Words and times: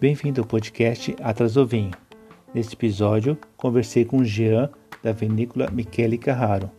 Bem-vindo 0.00 0.42
ao 0.42 0.46
podcast 0.46 1.16
Atrás 1.22 1.54
do 1.54 1.66
Vinho. 1.66 1.92
Neste 2.52 2.74
episódio, 2.74 3.38
conversei 3.56 4.04
com 4.04 4.22
Jean 4.22 4.68
da 5.02 5.12
vinícola 5.12 5.70
Michele 5.70 6.18
Carraro. 6.18 6.70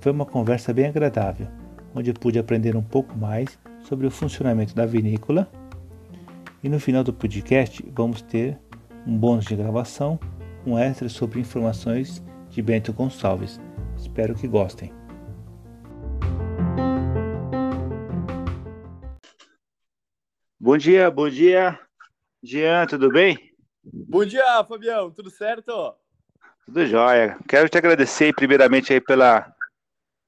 Foi 0.00 0.10
uma 0.10 0.26
conversa 0.26 0.72
bem 0.72 0.86
agradável, 0.86 1.46
onde 1.94 2.12
pude 2.12 2.36
aprender 2.36 2.74
um 2.74 2.82
pouco 2.82 3.16
mais 3.16 3.58
sobre 3.82 4.08
o 4.08 4.10
funcionamento 4.10 4.74
da 4.74 4.86
vinícola. 4.86 5.48
E 6.60 6.68
no 6.68 6.80
final 6.80 7.04
do 7.04 7.12
podcast, 7.12 7.84
vamos 7.94 8.22
ter 8.22 8.58
um 9.06 9.16
bônus 9.16 9.44
de 9.44 9.54
gravação, 9.54 10.18
um 10.66 10.76
extra 10.76 11.08
sobre 11.08 11.38
informações 11.38 12.20
de 12.50 12.60
Bento 12.60 12.92
Gonçalves. 12.92 13.60
Espero 13.96 14.34
que 14.34 14.48
gostem. 14.48 14.97
Bom 20.68 20.76
dia, 20.76 21.10
bom 21.10 21.30
dia. 21.30 21.80
Jean, 22.42 22.86
tudo 22.86 23.10
bem? 23.10 23.38
Bom 23.82 24.22
dia, 24.22 24.62
Fabião, 24.64 25.10
tudo 25.10 25.30
certo? 25.30 25.96
Tudo 26.66 26.84
jóia. 26.84 27.38
Quero 27.48 27.70
te 27.70 27.78
agradecer 27.78 28.34
primeiramente 28.34 28.92
aí 28.92 29.00
pela 29.00 29.50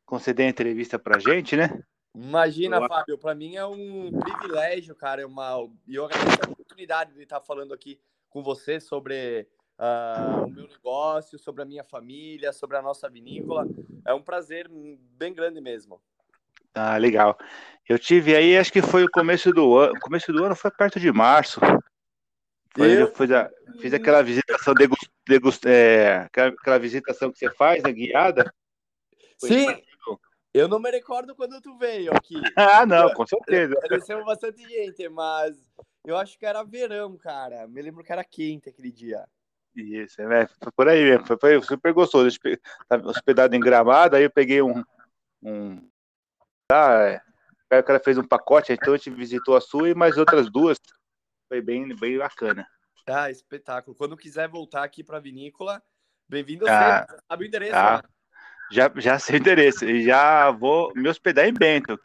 conceder 0.06 0.46
a 0.46 0.48
entrevista 0.48 0.98
pra 0.98 1.18
gente, 1.18 1.56
né? 1.56 1.84
Imagina, 2.14 2.78
Olá. 2.78 2.88
Fábio, 2.88 3.18
para 3.18 3.34
mim 3.34 3.56
é 3.56 3.66
um 3.66 4.10
privilégio, 4.18 4.94
cara, 4.94 5.20
é 5.20 5.26
uma 5.26 5.68
e 5.86 5.96
eu 5.96 6.06
agradeço 6.06 6.38
a 6.42 6.50
oportunidade 6.50 7.12
de 7.12 7.22
estar 7.22 7.42
falando 7.42 7.74
aqui 7.74 8.00
com 8.30 8.42
você 8.42 8.80
sobre 8.80 9.46
uh, 9.78 10.46
o 10.46 10.48
meu 10.48 10.66
negócio, 10.66 11.38
sobre 11.38 11.60
a 11.60 11.66
minha 11.66 11.84
família, 11.84 12.50
sobre 12.50 12.78
a 12.78 12.82
nossa 12.82 13.10
vinícola. 13.10 13.68
É 14.06 14.14
um 14.14 14.22
prazer 14.22 14.70
bem 15.18 15.34
grande 15.34 15.60
mesmo. 15.60 16.00
Ah, 16.74 16.96
legal. 16.96 17.36
Eu 17.88 17.98
tive 17.98 18.36
aí, 18.36 18.56
acho 18.56 18.72
que 18.72 18.80
foi 18.80 19.04
o 19.04 19.10
começo 19.10 19.52
do 19.52 19.76
ano, 19.76 19.98
começo 20.00 20.32
do 20.32 20.44
ano 20.44 20.54
foi 20.54 20.70
perto 20.70 21.00
de 21.00 21.10
março. 21.10 21.60
Foi, 22.76 23.02
eu 23.02 23.12
fiz, 23.12 23.30
a, 23.32 23.50
fiz 23.80 23.92
aquela 23.92 24.22
visitação 24.22 24.74
degust, 24.74 25.10
degust, 25.26 25.66
é, 25.66 26.28
aquela, 26.32 26.78
visitação 26.78 27.32
que 27.32 27.38
você 27.38 27.50
faz, 27.50 27.82
né, 27.82 27.90
guiada. 27.90 28.52
Sim. 29.38 29.66
Eu 30.52 30.68
não 30.68 30.80
me 30.80 30.90
recordo 30.90 31.34
quando 31.34 31.60
tu 31.60 31.76
veio 31.78 32.12
aqui. 32.12 32.34
ah, 32.56 32.86
não, 32.86 33.12
com 33.12 33.26
certeza. 33.26 33.74
Apareceu 33.78 34.24
bastante 34.24 34.62
gente, 34.68 35.08
mas 35.08 35.56
eu 36.04 36.16
acho 36.16 36.38
que 36.38 36.46
era 36.46 36.62
verão, 36.62 37.16
cara. 37.16 37.66
Me 37.66 37.82
lembro 37.82 38.04
que 38.04 38.12
era 38.12 38.24
quente 38.24 38.68
aquele 38.68 38.92
dia. 38.92 39.24
Isso, 39.74 40.20
é, 40.22 40.46
foi 40.46 40.72
por 40.72 40.88
aí 40.88 41.04
mesmo. 41.04 41.26
Foi, 41.26 41.36
foi 41.38 41.62
super 41.62 41.92
gostoso. 41.92 42.28
Estava 42.28 43.08
hospedado 43.08 43.54
em 43.54 43.60
Gramado, 43.60 44.14
aí 44.14 44.24
eu 44.24 44.30
peguei 44.30 44.62
um. 44.62 44.84
um 45.42 45.89
ah, 46.70 47.22
é, 47.70 47.78
o 47.78 47.84
cara 47.84 48.00
fez 48.00 48.18
um 48.18 48.26
pacote, 48.26 48.72
então 48.72 48.94
a 48.94 48.96
gente 48.96 49.10
visitou 49.10 49.56
a 49.56 49.60
sua 49.60 49.90
e 49.90 49.94
mais 49.94 50.16
outras 50.16 50.50
duas. 50.50 50.78
Foi 51.48 51.60
bem, 51.60 51.94
bem 51.96 52.18
bacana. 52.18 52.66
Ah, 53.06 53.30
espetáculo. 53.30 53.96
Quando 53.96 54.16
quiser 54.16 54.48
voltar 54.48 54.84
aqui 54.84 55.02
para 55.02 55.16
a 55.16 55.20
vinícola, 55.20 55.82
bem-vindo 56.28 56.66
ah, 56.68 57.06
sempre. 57.06 57.22
Sabe 57.28 57.44
o 57.44 57.46
endereço, 57.46 57.74
ah? 57.76 58.02
Já, 58.70 58.92
já 58.96 59.18
sei 59.18 59.36
o 59.36 59.40
endereço. 59.40 59.84
E 59.84 60.04
já 60.04 60.50
vou 60.50 60.92
me 60.94 61.08
hospedar 61.08 61.46
em 61.48 61.52
Bento. 61.52 61.98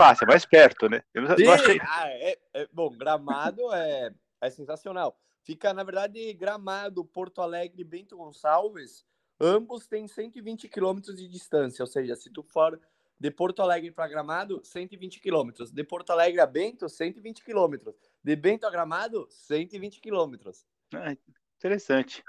É 0.00 0.26
mais 0.26 0.44
perto, 0.44 0.88
né? 0.88 1.02
Eu 1.14 1.26
Sim, 1.36 1.48
achei... 1.48 1.80
ah, 1.82 2.08
é, 2.08 2.38
é, 2.54 2.68
bom, 2.72 2.90
Gramado 2.90 3.72
é, 3.72 4.12
é 4.40 4.50
sensacional. 4.50 5.18
Fica, 5.42 5.72
na 5.72 5.84
verdade, 5.84 6.32
Gramado, 6.34 7.04
Porto 7.04 7.40
Alegre 7.40 7.82
e 7.82 7.84
Bento 7.84 8.16
Gonçalves, 8.16 9.04
ambos 9.40 9.86
têm 9.86 10.08
120 10.08 10.68
quilômetros 10.68 11.16
de 11.16 11.28
distância. 11.28 11.82
Ou 11.82 11.86
seja, 11.86 12.16
se 12.16 12.30
tu 12.30 12.42
for 12.42 12.80
de 13.18 13.30
Porto 13.30 13.62
Alegre 13.62 13.90
para 13.90 14.08
Gramado, 14.08 14.60
120 14.64 15.20
quilômetros. 15.20 15.72
De 15.72 15.82
Porto 15.82 16.10
Alegre 16.10 16.40
a 16.40 16.46
Bento, 16.46 16.88
120 16.88 17.42
quilômetros. 17.42 17.94
De 18.22 18.36
Bento 18.36 18.66
a 18.66 18.70
Gramado, 18.70 19.26
120 19.30 20.00
quilômetros. 20.00 20.64
Ah, 20.94 21.16
interessante. 21.56 22.22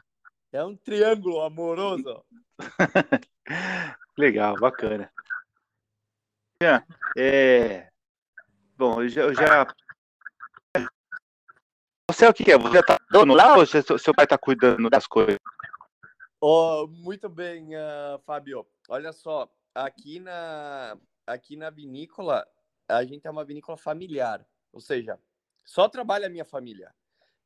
É 0.52 0.64
um 0.64 0.76
triângulo 0.76 1.42
amoroso. 1.42 2.26
Legal, 4.18 4.56
bacana. 4.56 5.12
É... 7.16 7.88
Bom, 8.76 9.04
eu 9.04 9.10
já, 9.10 9.22
eu 9.22 9.34
já... 9.34 9.68
Você 12.10 12.26
é 12.26 12.30
o 12.30 12.34
que 12.34 12.52
é? 12.52 12.58
Você 12.58 12.82
tá 12.82 12.98
dono 13.12 13.36
lá 13.36 13.56
ou 13.56 13.66
seu 13.66 14.14
pai 14.16 14.26
tá 14.26 14.38
cuidando 14.38 14.90
das 14.90 15.06
coisas? 15.06 15.38
Oh, 16.42 16.88
muito 16.88 17.30
bem, 17.30 17.76
uh, 17.76 18.18
Fábio. 18.26 18.66
Olha 18.88 19.14
só, 19.14 19.48
aqui 19.74 20.19
na, 20.19 20.97
aqui 21.25 21.56
na 21.56 21.69
vinícola, 21.69 22.47
a 22.88 23.03
gente 23.03 23.25
é 23.25 23.30
uma 23.30 23.46
vinícola 23.46 23.78
familiar, 23.78 24.46
ou 24.72 24.80
seja, 24.80 25.19
só 25.63 25.88
trabalha 25.88 26.28
a 26.28 26.30
minha 26.30 26.46
família. 26.46 26.94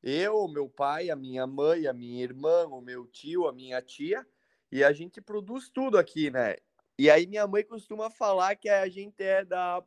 Eu, 0.02 0.48
meu 0.48 0.70
pai, 0.70 1.10
a 1.10 1.16
minha 1.16 1.48
mãe, 1.48 1.88
a 1.88 1.94
minha 1.94 2.24
irmã, 2.24 2.66
o 2.68 2.82
meu 2.82 3.08
tio, 3.08 3.48
a 3.48 3.54
minha 3.54 3.82
tia, 3.82 4.28
e 4.72 4.84
a 4.84 4.92
gente 4.92 5.22
produz 5.22 5.70
tudo 5.70 5.98
aqui, 5.98 6.30
né? 6.30 6.58
E 6.98 7.10
aí 7.10 7.26
minha 7.26 7.48
mãe 7.48 7.64
costuma 7.64 8.10
falar 8.10 8.56
que 8.56 8.70
a 8.70 8.88
gente 8.90 9.24
é 9.24 9.44
da 9.44 9.84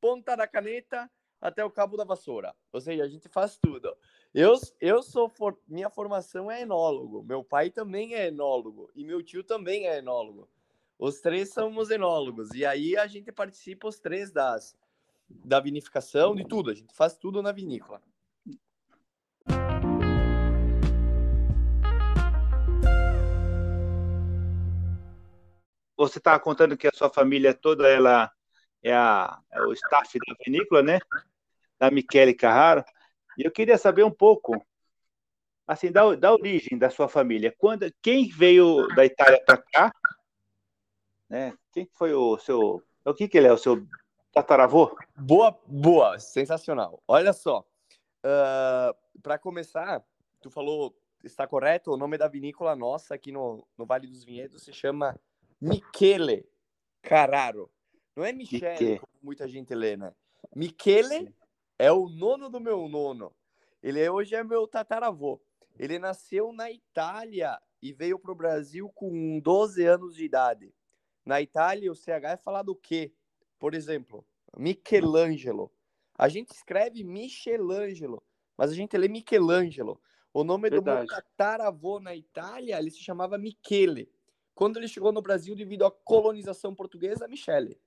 ponta 0.00 0.36
da 0.36 0.46
caneta 0.46 1.10
até 1.40 1.64
o 1.64 1.70
cabo 1.70 1.96
da 1.96 2.04
vassoura. 2.04 2.54
Ou 2.72 2.80
seja, 2.80 3.04
a 3.04 3.08
gente 3.08 3.28
faz 3.28 3.56
tudo. 3.56 3.96
Eu, 4.34 4.54
eu 4.80 5.02
sou 5.02 5.28
for, 5.28 5.58
minha 5.66 5.88
formação 5.88 6.50
é 6.50 6.62
enólogo. 6.62 7.22
Meu 7.22 7.42
pai 7.42 7.70
também 7.70 8.14
é 8.14 8.26
enólogo 8.26 8.90
e 8.94 9.04
meu 9.04 9.22
tio 9.22 9.42
também 9.42 9.88
é 9.88 9.98
enólogo. 9.98 10.48
Os 11.00 11.18
três 11.18 11.54
somos 11.54 11.90
enólogos. 11.90 12.50
E 12.52 12.66
aí 12.66 12.94
a 12.94 13.06
gente 13.06 13.32
participa 13.32 13.88
os 13.88 13.98
três 13.98 14.30
das 14.30 14.76
da 15.26 15.58
vinificação, 15.58 16.34
de 16.34 16.46
tudo. 16.46 16.70
A 16.70 16.74
gente 16.74 16.94
faz 16.94 17.16
tudo 17.16 17.42
na 17.42 17.52
vinícola. 17.52 18.02
Você 25.96 26.18
estava 26.18 26.38
contando 26.38 26.76
que 26.76 26.86
a 26.86 26.92
sua 26.92 27.08
família 27.08 27.54
toda 27.54 27.88
ela 27.88 28.30
é, 28.82 28.92
a, 28.92 29.40
é 29.52 29.62
o 29.62 29.72
staff 29.72 30.18
da 30.18 30.34
vinícola, 30.44 30.82
né? 30.82 30.98
Da 31.78 31.90
Michele 31.90 32.34
Carraro. 32.34 32.84
E 33.38 33.46
eu 33.46 33.50
queria 33.50 33.78
saber 33.78 34.04
um 34.04 34.10
pouco, 34.10 34.62
assim, 35.66 35.90
da, 35.90 36.14
da 36.14 36.30
origem 36.30 36.76
da 36.76 36.90
sua 36.90 37.08
família. 37.08 37.54
Quando, 37.56 37.90
quem 38.02 38.28
veio 38.28 38.86
da 38.88 39.06
Itália 39.06 39.42
para 39.46 39.56
cá 39.56 39.92
né? 41.30 41.56
Quem 41.72 41.88
foi 41.94 42.12
o 42.12 42.36
seu. 42.38 42.82
O 43.04 43.14
que, 43.14 43.28
que 43.28 43.38
ele 43.38 43.46
é? 43.46 43.52
O 43.52 43.56
seu 43.56 43.86
tataravô? 44.32 44.98
Boa, 45.16 45.56
boa, 45.66 46.18
sensacional. 46.18 47.00
Olha 47.06 47.32
só. 47.32 47.64
Uh, 48.24 49.20
Para 49.22 49.38
começar, 49.38 50.04
tu 50.42 50.50
falou, 50.50 50.94
está 51.22 51.46
correto? 51.46 51.92
O 51.92 51.96
nome 51.96 52.18
da 52.18 52.26
vinícola 52.26 52.74
nossa 52.74 53.14
aqui 53.14 53.30
no, 53.30 53.66
no 53.78 53.86
Vale 53.86 54.08
dos 54.08 54.24
Vinhedos 54.24 54.64
se 54.64 54.72
chama 54.72 55.18
Michele 55.60 56.46
Carraro. 57.00 57.70
Não 58.16 58.24
é 58.24 58.32
Michele, 58.32 58.98
como 58.98 59.12
muita 59.22 59.46
gente 59.46 59.74
lê, 59.74 59.96
né? 59.96 60.12
Michele 60.54 61.32
é 61.78 61.92
o 61.92 62.08
nono 62.08 62.50
do 62.50 62.60
meu 62.60 62.88
nono. 62.88 63.32
Ele 63.82 64.00
é, 64.00 64.10
hoje 64.10 64.34
é 64.34 64.42
meu 64.42 64.66
tataravô. 64.66 65.40
Ele 65.78 65.98
nasceu 65.98 66.52
na 66.52 66.70
Itália 66.70 67.58
e 67.80 67.92
veio 67.92 68.18
para 68.18 68.32
o 68.32 68.34
Brasil 68.34 68.90
com 68.94 69.40
12 69.40 69.86
anos 69.86 70.14
de 70.14 70.24
idade. 70.24 70.74
Na 71.30 71.40
Itália, 71.40 71.92
o 71.92 71.94
CH 71.94 72.32
é 72.32 72.36
falar 72.36 72.62
do 72.62 72.74
quê? 72.74 73.14
Por 73.56 73.72
exemplo, 73.72 74.26
Michelangelo. 74.58 75.70
A 76.18 76.28
gente 76.28 76.50
escreve 76.50 77.04
Michelangelo, 77.04 78.20
mas 78.58 78.72
a 78.72 78.74
gente 78.74 78.98
lê 78.98 79.06
Michelangelo. 79.06 80.02
O 80.34 80.42
nome 80.42 80.68
Verdade. 80.68 81.06
do 81.06 81.06
meu 81.06 81.06
tataravô 81.06 82.00
na 82.00 82.16
Itália, 82.16 82.76
ele 82.80 82.90
se 82.90 82.98
chamava 82.98 83.38
Michele. 83.38 84.10
Quando 84.56 84.78
ele 84.78 84.88
chegou 84.88 85.12
no 85.12 85.22
Brasil, 85.22 85.54
devido 85.54 85.86
à 85.86 85.90
colonização 85.92 86.74
portuguesa, 86.74 87.28
Michele. 87.28 87.80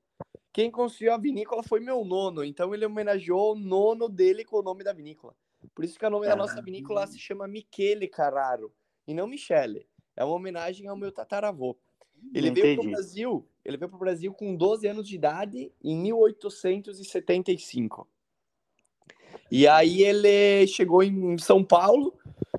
Quem 0.53 0.71
construiu 0.71 1.11
a 1.11 1.17
vinícola 1.17 1.63
foi 1.63 1.81
meu 1.81 2.05
nono, 2.05 2.45
então 2.45 2.73
ele 2.73 2.85
homenageou 2.85 3.51
o 3.51 3.59
nono 3.59 4.07
dele 4.07 4.45
com 4.45 4.59
o 4.59 4.63
nome 4.63 4.85
da 4.85 4.93
vinícola. 4.93 5.35
Por 5.75 5.83
isso 5.83 5.99
que 5.99 6.05
o 6.05 6.09
nome 6.09 6.27
da 6.27 6.35
nossa 6.37 6.61
vinícola 6.61 7.05
se 7.07 7.19
chama 7.19 7.45
Michele 7.45 8.07
Carraro, 8.07 8.73
e 9.05 9.13
não 9.13 9.27
Michele. 9.27 9.85
É 10.15 10.23
uma 10.23 10.35
homenagem 10.35 10.87
ao 10.87 10.95
meu 10.95 11.11
tataravô. 11.11 11.77
Ele 12.33 12.51
veio 12.51 12.75
para 12.75 12.87
o 12.87 12.91
Brasil, 12.91 13.47
ele 13.65 13.77
veio 13.77 13.89
para 13.89 13.95
o 13.95 13.99
Brasil 13.99 14.33
com 14.33 14.55
12 14.55 14.87
anos 14.87 15.07
de 15.07 15.15
idade 15.15 15.71
em 15.83 15.97
1875. 15.97 18.07
E 19.51 19.67
aí 19.67 20.03
ele 20.03 20.65
chegou 20.67 21.03
em 21.03 21.37
São 21.37 21.63
Paulo, 21.63 22.17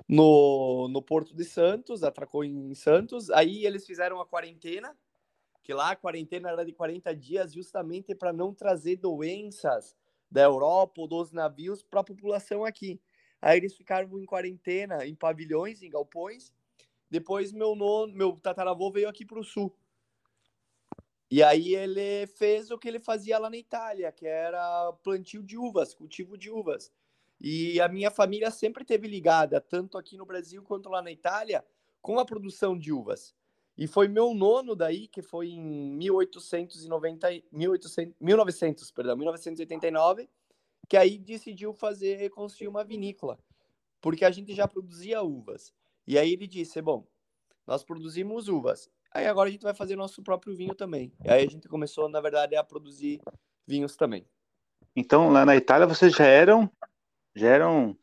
no, 0.08 0.88
no 0.88 1.02
Porto 1.02 1.34
de 1.34 1.44
Santos, 1.44 2.02
atracou 2.02 2.44
em 2.44 2.75
Santos. 2.75 3.31
Aí 3.31 3.64
eles 3.64 3.87
fizeram 3.87 4.20
a 4.20 4.26
quarentena, 4.26 4.96
que 5.62 5.72
lá 5.72 5.93
a 5.93 5.96
quarentena 5.96 6.50
era 6.50 6.64
de 6.64 6.72
40 6.72 7.14
dias, 7.14 7.52
justamente 7.52 8.14
para 8.14 8.32
não 8.32 8.55
trazer 8.55 8.96
doenças 8.96 9.96
da 10.31 10.43
Europa 10.43 11.00
ou 11.00 11.08
dos 11.08 11.32
navios 11.32 11.82
para 11.82 12.00
a 12.00 12.05
população 12.05 12.64
aqui. 12.64 13.00
Aí 13.40 13.58
eles 13.58 13.76
ficaram 13.76 14.19
em 14.19 14.25
quarentena 14.25 15.06
em 15.06 15.14
pavilhões, 15.14 15.82
em 15.82 15.90
galpões, 15.90 16.52
depois 17.14 17.52
meu 17.52 17.76
nono, 17.76 18.12
meu 18.12 18.32
tataravô 18.43 18.90
veio 18.90 19.08
aqui 19.08 19.25
para 19.25 19.38
o 19.38 19.44
sul. 19.44 19.72
E 21.31 21.44
aí 21.44 21.72
ele 21.72 22.26
fez 22.26 22.72
o 22.72 22.78
que 22.78 22.88
ele 22.88 22.99
fazia 22.99 23.38
lá 23.38 23.49
na 23.49 23.56
Itália, 23.56 24.11
que 24.11 24.26
era 24.26 24.93
plantio 24.94 25.40
de 25.40 25.56
uvas, 25.56 25.94
cultivo 25.94 26.37
de 26.37 26.50
uvas. 26.50 26.93
E 27.40 27.81
a 27.81 27.87
minha 27.87 28.11
família 28.11 28.50
sempre 28.50 28.84
teve 28.84 29.06
ligada, 29.06 29.61
tanto 29.61 29.96
aqui 29.96 30.16
no 30.16 30.26
Brasil 30.26 30.61
quanto 30.64 30.88
lá 30.88 31.00
na 31.00 31.12
Itália, 31.12 31.64
com 32.02 32.19
a 32.19 32.25
produção 32.25 32.76
de 32.76 32.93
uvas. 32.93 33.32
E 33.78 33.87
foi 33.87 34.08
meu 34.08 34.34
nono 34.34 34.75
daí, 34.75 35.06
que 35.06 35.22
foi 35.22 35.50
em 35.50 35.93
1890, 35.96 37.28
1800, 37.52 38.16
1900, 38.20 38.90
perdão, 38.90 39.16
1989, 39.16 40.28
que 40.88 40.96
aí 40.96 41.16
decidiu 41.16 41.72
fazer, 41.72 42.28
construir 42.31 42.66
uma 42.66 42.82
vinícola, 42.82 43.38
porque 44.00 44.25
a 44.25 44.32
gente 44.32 44.52
já 44.52 44.66
produzia 44.66 45.22
uvas. 45.22 45.72
E 46.06 46.19
aí 46.19 46.33
ele 46.33 46.47
disse, 46.47 46.81
bom, 46.83 47.06
nós 47.67 47.83
produzimos 47.83 48.49
uvas, 48.49 48.91
aí 49.11 49.27
agora 49.27 49.49
a 49.49 49.53
gente 49.53 49.62
vai 49.62 49.75
fazer 49.75 49.97
nosso 49.97 50.23
próprio 50.23 50.55
vinho 50.55 50.75
também. 50.75 51.12
E 51.25 51.31
aí 51.31 51.47
a 51.47 51.51
gente 51.51 51.69
começou, 51.69 52.09
na 52.09 52.21
verdade, 52.21 52.56
a 52.56 52.65
produzir 52.65 53.21
vinhos 53.67 53.97
também. 53.97 54.27
Então, 54.95 55.31
lá 55.31 55.45
na 55.45 55.56
Itália, 55.56 55.87
vocês 55.87 56.12
já 56.12 56.27
eram, 56.27 56.71
já 57.35 57.49
eram 57.49 57.97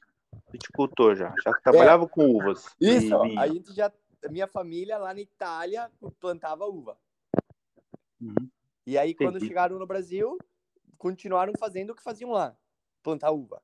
viticultor, 0.51 1.15
já, 1.15 1.33
já 1.43 1.53
trabalhava 1.61 2.05
é. 2.05 2.07
com 2.07 2.25
uvas. 2.25 2.75
Isso, 2.79 3.15
a 3.15 3.47
gente 3.47 3.73
já 3.73 3.91
minha 4.29 4.47
família 4.47 4.97
lá 4.97 5.13
na 5.13 5.21
Itália 5.21 5.91
plantava 6.19 6.65
uva. 6.65 6.97
Uhum. 8.19 8.49
E 8.85 8.97
aí, 8.97 9.11
Entendi. 9.11 9.31
quando 9.31 9.45
chegaram 9.45 9.79
no 9.79 9.87
Brasil, 9.87 10.37
continuaram 10.97 11.53
fazendo 11.57 11.91
o 11.91 11.95
que 11.95 12.03
faziam 12.03 12.31
lá, 12.31 12.55
plantar 13.01 13.31
uva. 13.31 13.61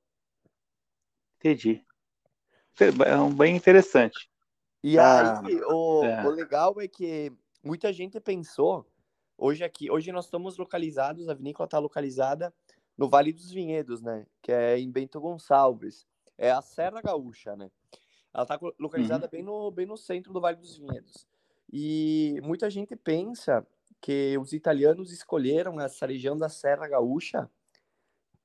Entendi. 1.39 1.85
É 2.79 2.91
bem 3.35 3.55
interessante. 3.55 4.29
E 4.83 4.99
ah, 4.99 5.41
aí, 5.41 5.61
o, 5.65 6.03
é. 6.03 6.25
o 6.25 6.29
legal 6.29 6.79
é 6.79 6.87
que 6.87 7.31
muita 7.63 7.91
gente 7.91 8.19
pensou, 8.19 8.85
hoje 9.37 9.63
aqui, 9.63 9.89
hoje 9.89 10.11
nós 10.11 10.25
estamos 10.25 10.57
localizados, 10.57 11.27
a 11.27 11.33
vinícola 11.33 11.65
está 11.65 11.79
localizada 11.79 12.53
no 12.97 13.09
Vale 13.09 13.33
dos 13.33 13.51
Vinhedos, 13.51 14.01
né? 14.01 14.25
Que 14.41 14.51
é 14.51 14.79
em 14.79 14.91
Bento 14.91 15.19
Gonçalves. 15.19 16.05
É 16.37 16.51
a 16.51 16.61
Serra 16.61 17.01
Gaúcha, 17.01 17.55
né? 17.55 17.71
Ela 18.33 18.43
está 18.43 18.59
localizada 18.77 19.25
uhum. 19.25 19.31
bem, 19.31 19.43
no, 19.43 19.71
bem 19.71 19.85
no 19.85 19.97
centro 19.97 20.31
do 20.31 20.39
Vale 20.39 20.57
dos 20.57 20.77
Vinhedos. 20.77 21.27
E 21.71 22.39
muita 22.43 22.69
gente 22.69 22.95
pensa 22.95 23.65
que 23.99 24.37
os 24.37 24.53
italianos 24.53 25.11
escolheram 25.11 25.81
essa 25.81 26.05
região 26.05 26.37
da 26.37 26.47
Serra 26.47 26.87
Gaúcha 26.87 27.49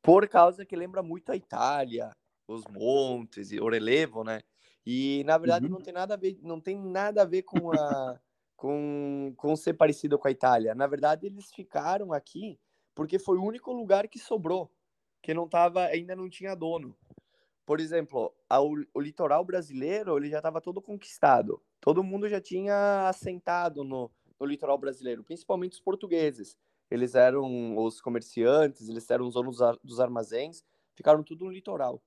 por 0.03 0.27
causa 0.29 0.65
que 0.65 0.75
lembra 0.75 1.03
muito 1.03 1.31
a 1.31 1.37
Itália, 1.37 2.11
os 2.47 2.65
montes 2.71 3.53
e 3.53 3.61
o 3.61 3.69
relevo, 3.69 4.25
né? 4.25 4.41
E 4.85 5.23
na 5.25 5.39
verdade 5.39 5.67
uhum. 5.67 5.73
não 5.73 5.81
tem 5.81 5.95
nada 5.95 6.15
a 6.15 6.17
ver, 6.17 6.39
não 6.43 6.61
tem 6.61 6.79
nada 6.79 7.23
a 7.23 7.25
ver 7.25 7.43
com 7.43 7.73
a 7.73 8.21
com, 8.57 9.33
com 9.37 9.57
ser 9.57 9.75
parecido 9.75 10.19
com 10.19 10.29
a 10.29 10.31
Itália. 10.31 10.75
Na 10.75 10.87
verdade 10.87 11.27
eles 11.27 11.51
ficaram 11.53 12.13
aqui 12.13 12.59
porque 12.95 13.19
foi 13.19 13.37
o 13.39 13.45
único 13.45 13.73
lugar 13.73 14.07
que 14.07 14.19
sobrou, 14.19 14.71
que 15.21 15.35
não 15.35 15.49
tava, 15.49 15.85
ainda 15.87 16.15
não 16.15 16.29
tinha 16.29 16.55
dono 16.55 16.97
por 17.65 17.81
exemplo, 17.81 18.35
o 18.93 19.01
litoral 19.01 19.45
brasileiro 19.45 20.17
ele 20.17 20.29
já 20.29 20.39
estava 20.39 20.61
todo 20.61 20.83
conquistado. 20.83 21.63
Todo 21.81 22.03
mundo 22.03 22.29
já 22.29 22.41
tinha 22.41 23.09
assentado 23.09 23.85
no, 23.85 24.11
no 24.39 24.47
litoral 24.47 24.77
brasileiro, 24.79 25.25
principalmente 25.25 25.73
os 25.73 25.81
portugueses. 25.81 26.57
Eles 26.91 27.15
eram 27.15 27.79
os 27.79 28.01
comerciantes, 28.01 28.89
eles 28.89 29.09
eram 29.11 29.27
os 29.27 29.35
donos 29.35 29.59
dos 29.83 30.01
armazéns, 30.01 30.65
ficaram 30.95 31.23
tudo 31.23 31.45
no 31.45 31.51
litoral. 31.51 32.03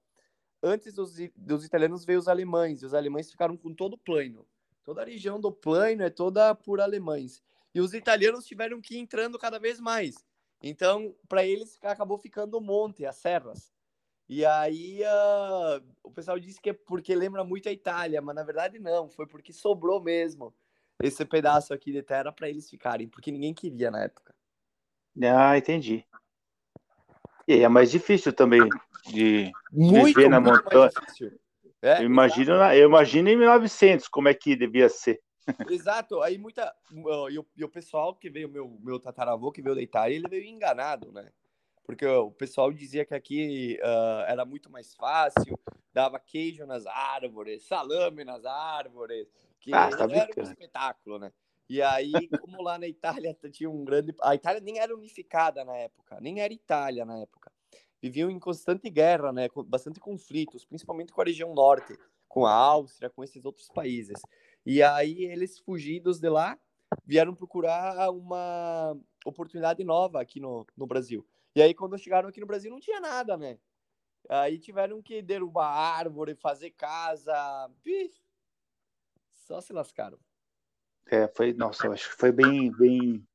Antes 0.68 0.96
dos, 0.96 1.14
dos 1.36 1.64
italianos 1.64 2.04
veio 2.04 2.18
os 2.18 2.28
alemães, 2.28 2.82
e 2.82 2.88
os 2.88 2.96
alemães 2.96 3.30
ficaram 3.30 3.56
com 3.56 3.72
todo 3.72 3.94
o 3.94 3.98
plano. 4.00 4.48
Toda 4.84 5.04
a 5.04 5.06
região 5.06 5.40
do 5.40 5.52
plano 5.52 6.02
é 6.02 6.10
toda 6.10 6.56
por 6.56 6.82
alemães. 6.82 7.44
E 7.72 7.80
os 7.80 7.94
italianos 7.94 8.48
tiveram 8.48 8.82
que 8.82 8.96
ir 8.96 8.98
entrando 8.98 9.38
cada 9.38 9.60
vez 9.60 9.80
mais. 9.80 10.26
Então, 10.64 11.16
para 11.30 11.46
eles, 11.46 11.78
acabou 11.84 12.18
ficando 12.18 12.58
o 12.58 12.62
monte, 12.62 13.06
as 13.06 13.16
serras. 13.18 13.72
E 14.28 14.44
aí 14.44 15.02
uh, 15.04 15.86
o 16.04 16.10
pessoal 16.10 16.40
disse 16.40 16.60
que 16.60 16.72
é 16.72 16.74
porque 16.74 17.14
lembra 17.14 17.44
muito 17.44 17.70
a 17.70 17.72
Itália, 17.72 18.20
mas 18.20 18.36
na 18.36 18.42
verdade 18.42 18.80
não, 18.80 19.08
foi 19.08 19.28
porque 19.28 19.54
sobrou 19.54 20.02
mesmo 20.02 20.52
esse 21.00 21.24
pedaço 21.26 21.76
aqui 21.76 21.92
de 21.92 22.02
terra 22.02 22.32
para 22.32 22.50
eles 22.50 22.68
ficarem, 22.68 23.08
porque 23.08 23.32
ninguém 23.32 23.54
queria 23.54 23.92
na 23.92 24.06
época. 24.06 24.34
Ah, 25.22 25.56
entendi. 25.56 26.04
E 27.48 27.62
é 27.62 27.68
mais 27.68 27.92
difícil 27.92 28.34
também 28.34 28.68
de 29.08 29.52
muito, 29.72 30.06
viver 30.06 30.30
na 30.30 30.40
muito 30.40 30.64
montanha. 30.64 30.92
É, 31.82 32.00
eu, 32.00 32.06
imagino, 32.06 32.54
eu 32.74 32.88
imagino 32.88 33.30
em 33.30 33.38
1900 33.38 34.08
como 34.08 34.28
é 34.28 34.34
que 34.34 34.56
devia 34.56 34.90
ser. 34.90 35.22
Exato, 35.70 36.22
aí 36.22 36.38
muita. 36.38 36.74
E 37.30 37.38
o, 37.38 37.46
e 37.56 37.64
o 37.64 37.70
pessoal 37.70 38.16
que 38.16 38.30
veio, 38.30 38.50
meu, 38.50 38.80
meu 38.82 39.00
tataravô 39.00 39.52
que 39.52 39.62
veio 39.62 39.76
da 39.76 39.82
Itália, 39.82 40.16
ele 40.16 40.28
veio 40.28 40.46
enganado, 40.46 41.12
né? 41.12 41.30
porque 41.86 42.06
o 42.06 42.32
pessoal 42.32 42.74
dizia 42.74 43.06
que 43.06 43.14
aqui 43.14 43.80
uh, 43.82 44.26
era 44.28 44.44
muito 44.44 44.72
mais 44.72 44.94
fácil, 44.96 45.58
dava 45.94 46.20
queijo 46.20 46.66
nas 46.66 46.86
árvores, 46.88 47.64
salame 47.64 48.24
nas 48.24 48.44
árvores, 48.44 49.28
que 49.60 49.74
ah, 49.74 49.90
tá 49.90 50.08
era 50.10 50.30
um 50.36 50.44
espetáculo, 50.44 51.20
né? 51.20 51.32
E 51.68 51.82
aí, 51.82 52.28
como 52.40 52.62
lá 52.62 52.78
na 52.78 52.88
Itália 52.88 53.36
tinha 53.52 53.70
um 53.70 53.84
grande. 53.84 54.14
A 54.22 54.36
Itália 54.36 54.62
nem 54.62 54.80
era 54.80 54.96
unificada 54.96 55.66
na 55.66 55.76
época, 55.76 56.20
nem 56.22 56.40
era 56.40 56.54
Itália 56.54 57.06
na 57.06 57.18
época. 57.20 57.52
Viviam 58.02 58.30
em 58.30 58.40
constante 58.40 58.90
guerra, 58.90 59.32
né? 59.32 59.50
Com 59.50 59.64
bastante 59.64 60.00
conflitos, 60.00 60.64
principalmente 60.64 61.12
com 61.12 61.22
a 61.22 61.26
região 61.26 61.54
norte, 61.56 61.98
com 62.28 62.46
a 62.46 62.54
Áustria, 62.54 63.10
com 63.10 63.24
esses 63.24 63.44
outros 63.46 63.68
países. 63.68 64.22
E 64.66 64.84
aí, 64.84 65.24
eles 65.26 65.60
fugidos 65.60 66.20
de 66.20 66.30
lá 66.30 66.60
vieram 67.04 67.34
procurar 67.34 68.12
uma 68.12 68.96
oportunidade 69.26 69.84
nova 69.84 70.22
aqui 70.22 70.40
no, 70.40 70.68
no 70.78 70.86
Brasil. 70.86 71.28
E 71.56 71.62
aí, 71.62 71.74
quando 71.74 71.98
chegaram 71.98 72.30
aqui 72.30 72.40
no 72.40 72.46
Brasil, 72.46 72.70
não 72.70 72.80
tinha 72.80 73.00
nada, 73.00 73.36
né? 73.36 73.58
Aí 74.30 74.60
tiveram 74.60 75.02
que 75.02 75.22
derrubar 75.22 75.68
árvore, 75.68 76.36
fazer 76.36 76.72
casa. 76.72 77.72
Só 79.32 79.62
se 79.62 79.74
lascaram. 79.74 80.20
É, 81.08 81.28
foi, 81.28 81.54
nossa, 81.54 81.88
acho 81.90 82.10
que 82.10 82.16
foi 82.16 82.32
bem, 82.32 82.72
bem, 82.72 83.26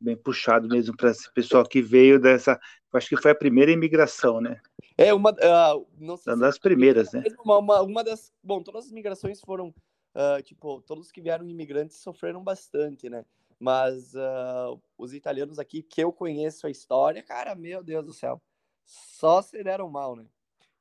bem 0.00 0.16
puxado 0.16 0.66
mesmo 0.68 0.96
para 0.96 1.10
esse 1.10 1.30
pessoal 1.32 1.64
que 1.64 1.82
veio 1.82 2.18
dessa. 2.18 2.58
Acho 2.92 3.08
que 3.08 3.20
foi 3.20 3.30
a 3.30 3.36
primeira 3.36 3.70
imigração, 3.70 4.40
né? 4.40 4.60
É, 4.96 5.14
uma. 5.14 5.30
Uh, 5.30 5.86
não 5.98 6.16
sei 6.16 6.32
uma 6.32 6.40
das 6.40 6.58
primeiras, 6.58 7.12
né? 7.12 7.22
Uma, 7.44 7.58
uma, 7.58 7.82
uma, 7.82 8.04
das. 8.04 8.32
Bom, 8.42 8.62
todas 8.62 8.86
as 8.86 8.92
migrações 8.92 9.40
foram. 9.40 9.68
Uh, 10.12 10.42
tipo, 10.42 10.80
todos 10.82 11.12
que 11.12 11.20
vieram 11.20 11.48
imigrantes 11.48 11.98
sofreram 11.98 12.42
bastante, 12.42 13.08
né? 13.08 13.24
Mas 13.58 14.14
uh, 14.14 14.80
os 14.98 15.12
italianos 15.12 15.58
aqui, 15.58 15.82
que 15.82 16.02
eu 16.02 16.12
conheço 16.12 16.66
a 16.66 16.70
história, 16.70 17.22
cara, 17.22 17.54
meu 17.54 17.84
Deus 17.84 18.04
do 18.04 18.12
céu, 18.12 18.42
só 18.84 19.40
se 19.40 19.62
deram 19.62 19.88
mal, 19.88 20.16
né? 20.16 20.26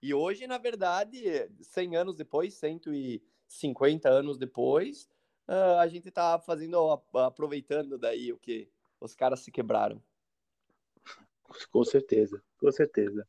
E 0.02 0.14
hoje, 0.14 0.48
na 0.48 0.58
verdade, 0.58 1.50
100 1.62 1.98
anos 1.98 2.16
depois, 2.16 2.54
150 2.56 4.10
anos 4.10 4.38
depois, 4.38 5.10
a 5.80 5.88
gente 5.88 6.12
tá 6.12 6.40
fazendo, 6.40 6.78
aproveitando 7.14 7.98
daí 7.98 8.32
o 8.32 8.38
que 8.38 8.70
os 9.00 9.16
caras 9.16 9.40
se 9.40 9.52
quebraram. 9.52 10.02
Com 11.72 11.84
certeza, 11.84 12.44
com 12.60 12.72
certeza. 12.72 13.28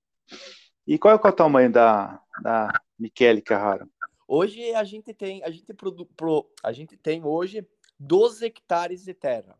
E 0.86 0.98
qual 0.98 1.14
é 1.14 1.28
o 1.28 1.32
tamanho 1.32 1.72
da, 1.72 2.22
da 2.42 2.80
Michele 2.98 3.40
Carraro? 3.40 3.90
Hoje 4.26 4.72
a 4.74 4.84
gente 4.84 5.14
tem, 5.14 5.42
a 5.42 5.50
gente, 5.50 5.72
produ, 5.72 6.06
pro, 6.06 6.48
a 6.62 6.72
gente 6.72 6.96
tem 6.96 7.24
hoje 7.24 7.66
12 7.98 8.44
hectares 8.44 9.04
de 9.04 9.14
terra. 9.14 9.58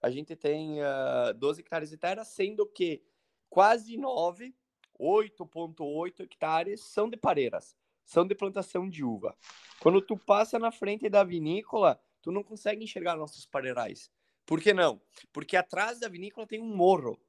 A 0.00 0.10
gente 0.10 0.36
tem 0.36 0.80
uh, 0.80 1.28
ah, 1.28 1.32
12 1.32 1.60
hectares 1.60 1.90
de 1.90 1.96
terra, 1.96 2.24
sendo 2.24 2.66
que 2.66 3.02
quase 3.48 3.96
9, 3.96 4.54
8,8 5.00 6.20
hectares 6.20 6.80
são 6.82 7.08
de 7.08 7.16
pareiras, 7.16 7.76
são 8.06 8.26
de 8.26 8.34
plantação 8.34 8.88
de 8.88 9.04
uva. 9.04 9.36
Quando 9.80 10.00
tu 10.00 10.16
passa 10.16 10.58
na 10.58 10.70
frente 10.70 11.08
da 11.10 11.22
vinícola, 11.22 12.00
tu 12.22 12.32
não 12.32 12.42
consegue 12.42 12.82
enxergar 12.82 13.16
nossos 13.16 13.44
pareirais. 13.44 14.10
Por 14.46 14.60
que 14.60 14.72
não? 14.72 15.02
Porque 15.32 15.56
atrás 15.56 15.98
da 15.98 16.08
vinícola 16.08 16.46
tem 16.46 16.60
um 16.60 16.74
morro. 16.74 17.20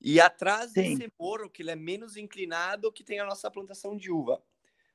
E 0.00 0.20
atrás 0.20 0.72
Sim. 0.72 0.96
desse 0.96 1.12
morro, 1.18 1.50
que 1.50 1.62
ele 1.62 1.70
é 1.70 1.76
menos 1.76 2.16
inclinado, 2.16 2.90
que 2.90 3.04
tem 3.04 3.20
a 3.20 3.26
nossa 3.26 3.50
plantação 3.50 3.96
de 3.96 4.10
uva. 4.10 4.42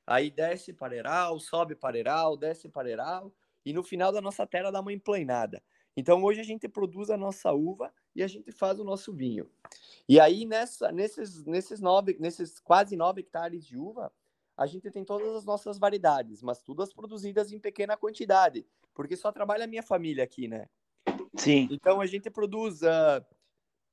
Aí 0.04 0.30
desce 0.30 0.72
pareiral, 0.72 1.38
sobe 1.38 1.76
pareiral, 1.76 2.36
desce 2.36 2.68
pareiral, 2.68 3.32
e 3.64 3.72
no 3.72 3.84
final 3.84 4.12
da 4.12 4.20
nossa 4.20 4.44
terra 4.44 4.72
dá 4.72 4.80
uma 4.80 4.92
emplanada. 4.92 5.62
Então 5.96 6.22
hoje 6.24 6.40
a 6.40 6.44
gente 6.44 6.68
produz 6.68 7.10
a 7.10 7.16
nossa 7.16 7.52
uva 7.52 7.92
e 8.14 8.22
a 8.22 8.26
gente 8.26 8.50
faz 8.50 8.80
o 8.80 8.84
nosso 8.84 9.12
vinho. 9.12 9.48
E 10.08 10.18
aí 10.18 10.44
nessa, 10.44 10.90
nesses, 10.90 11.44
nesses, 11.44 11.80
nove, 11.80 12.16
nesses 12.18 12.58
quase 12.58 12.96
nove 12.96 13.20
hectares 13.20 13.64
de 13.64 13.76
uva, 13.76 14.12
a 14.62 14.66
gente 14.66 14.90
tem 14.90 15.04
todas 15.04 15.34
as 15.34 15.44
nossas 15.44 15.78
variedades, 15.78 16.42
mas 16.42 16.62
todas 16.62 16.92
produzidas 16.92 17.52
em 17.52 17.58
pequena 17.58 17.96
quantidade, 17.96 18.66
porque 18.94 19.16
só 19.16 19.32
trabalha 19.32 19.64
a 19.64 19.68
minha 19.68 19.82
família 19.82 20.24
aqui, 20.24 20.48
né? 20.48 20.68
Sim. 21.36 21.68
Então 21.70 22.00
a 22.00 22.06
gente 22.06 22.30
produz 22.30 22.82
uh, 22.82 23.24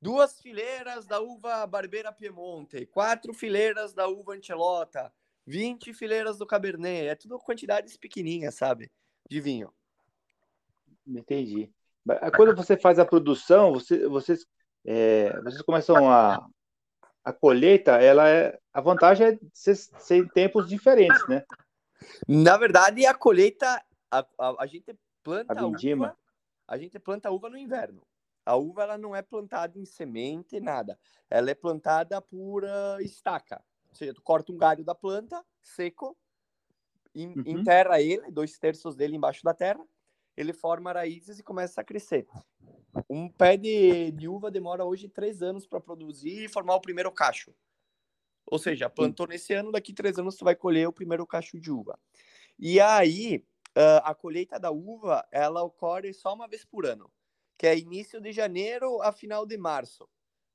duas 0.01 0.39
fileiras 0.39 1.05
da 1.05 1.19
uva 1.19 1.65
Barbeira 1.65 2.11
Piemonte, 2.11 2.85
quatro 2.85 3.33
fileiras 3.33 3.93
da 3.93 4.07
uva 4.07 4.35
Ancelota, 4.35 5.11
20 5.45 5.93
fileiras 5.93 6.37
do 6.37 6.45
Cabernet, 6.45 7.07
é 7.07 7.15
tudo 7.15 7.39
quantidades 7.39 7.97
pequenininhas, 7.97 8.55
sabe? 8.55 8.91
de 9.29 9.39
vinho. 9.39 9.71
Entendi. 11.05 11.71
Quando 12.35 12.55
você 12.55 12.75
faz 12.75 12.97
a 12.97 13.05
produção, 13.05 13.73
você, 13.73 14.07
vocês, 14.07 14.45
é, 14.83 15.39
vocês 15.41 15.61
começam 15.61 16.09
a, 16.09 16.45
a 17.23 17.33
colheita, 17.33 18.01
ela 18.01 18.29
é, 18.29 18.59
a 18.73 18.81
vantagem 18.81 19.27
é 19.27 19.39
ser, 19.53 19.75
ser 19.75 20.17
em 20.17 20.27
tempos 20.27 20.67
diferentes, 20.67 21.27
né? 21.27 21.43
Na 22.27 22.57
verdade, 22.57 23.05
a 23.05 23.13
colheita, 23.13 23.83
a, 24.09 24.25
a, 24.37 24.63
a 24.63 24.65
gente 24.65 24.97
planta 25.23 25.59
a 25.59 25.65
uva, 25.65 26.17
a 26.67 26.77
gente 26.77 26.99
planta 26.99 27.31
uva 27.31 27.49
no 27.49 27.57
inverno. 27.57 28.01
A 28.45 28.55
uva 28.55 28.83
ela 28.83 28.97
não 28.97 29.15
é 29.15 29.21
plantada 29.21 29.77
em 29.77 29.85
semente, 29.85 30.59
nada. 30.59 30.97
Ela 31.29 31.51
é 31.51 31.55
plantada 31.55 32.19
por 32.21 32.63
uh, 32.63 32.99
estaca. 33.01 33.63
Ou 33.89 33.95
seja, 33.95 34.13
tu 34.13 34.21
corta 34.21 34.51
um 34.51 34.57
galho 34.57 34.83
da 34.83 34.95
planta, 34.95 35.43
seco, 35.61 36.17
uhum. 37.15 37.43
enterra 37.45 38.01
ele, 38.01 38.31
dois 38.31 38.57
terços 38.57 38.95
dele 38.95 39.15
embaixo 39.15 39.43
da 39.43 39.53
terra, 39.53 39.83
ele 40.37 40.53
forma 40.53 40.91
raízes 40.91 41.37
e 41.37 41.43
começa 41.43 41.81
a 41.81 41.83
crescer. 41.83 42.27
Um 43.09 43.29
pé 43.29 43.55
de, 43.57 44.11
de 44.11 44.27
uva 44.27 44.49
demora 44.49 44.83
hoje 44.83 45.07
três 45.07 45.41
anos 45.41 45.67
para 45.67 45.79
produzir 45.79 46.45
e 46.45 46.47
formar 46.47 46.75
o 46.75 46.81
primeiro 46.81 47.11
cacho. 47.11 47.53
Ou 48.45 48.57
seja, 48.57 48.89
plantou 48.89 49.27
nesse 49.27 49.53
ano, 49.53 49.71
daqui 49.71 49.93
três 49.93 50.17
anos 50.17 50.35
tu 50.35 50.43
vai 50.43 50.55
colher 50.55 50.87
o 50.87 50.93
primeiro 50.93 51.25
cacho 51.25 51.59
de 51.59 51.71
uva. 51.71 51.99
E 52.57 52.79
aí, 52.79 53.45
uh, 53.77 54.01
a 54.03 54.15
colheita 54.15 54.59
da 54.59 54.71
uva, 54.71 55.25
ela 55.31 55.61
ocorre 55.63 56.13
só 56.13 56.33
uma 56.33 56.47
vez 56.47 56.65
por 56.65 56.85
ano, 56.85 57.11
que 57.57 57.67
é 57.67 57.77
início 57.77 58.19
de 58.19 58.31
janeiro 58.31 59.01
a 59.01 59.11
final 59.11 59.45
de 59.45 59.57
março, 59.57 60.09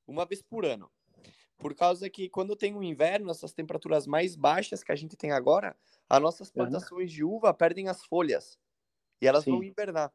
uma 0.06 0.26
vez 0.26 0.42
por 0.42 0.64
ano. 0.64 0.90
Por 1.56 1.74
causa 1.74 2.10
que 2.10 2.28
quando 2.28 2.56
tem 2.56 2.74
o 2.74 2.78
um 2.78 2.82
inverno, 2.82 3.30
essas 3.30 3.52
temperaturas 3.52 4.06
mais 4.06 4.34
baixas 4.34 4.82
que 4.82 4.90
a 4.90 4.96
gente 4.96 5.16
tem 5.16 5.30
agora, 5.30 5.76
as 6.08 6.20
nossas 6.20 6.50
plantações 6.50 7.10
uhum. 7.10 7.16
de 7.16 7.24
uva 7.24 7.54
perdem 7.54 7.88
as 7.88 8.04
folhas 8.04 8.58
e 9.20 9.26
elas 9.26 9.44
Sim. 9.44 9.52
vão 9.52 9.62
hibernar. 9.62 10.12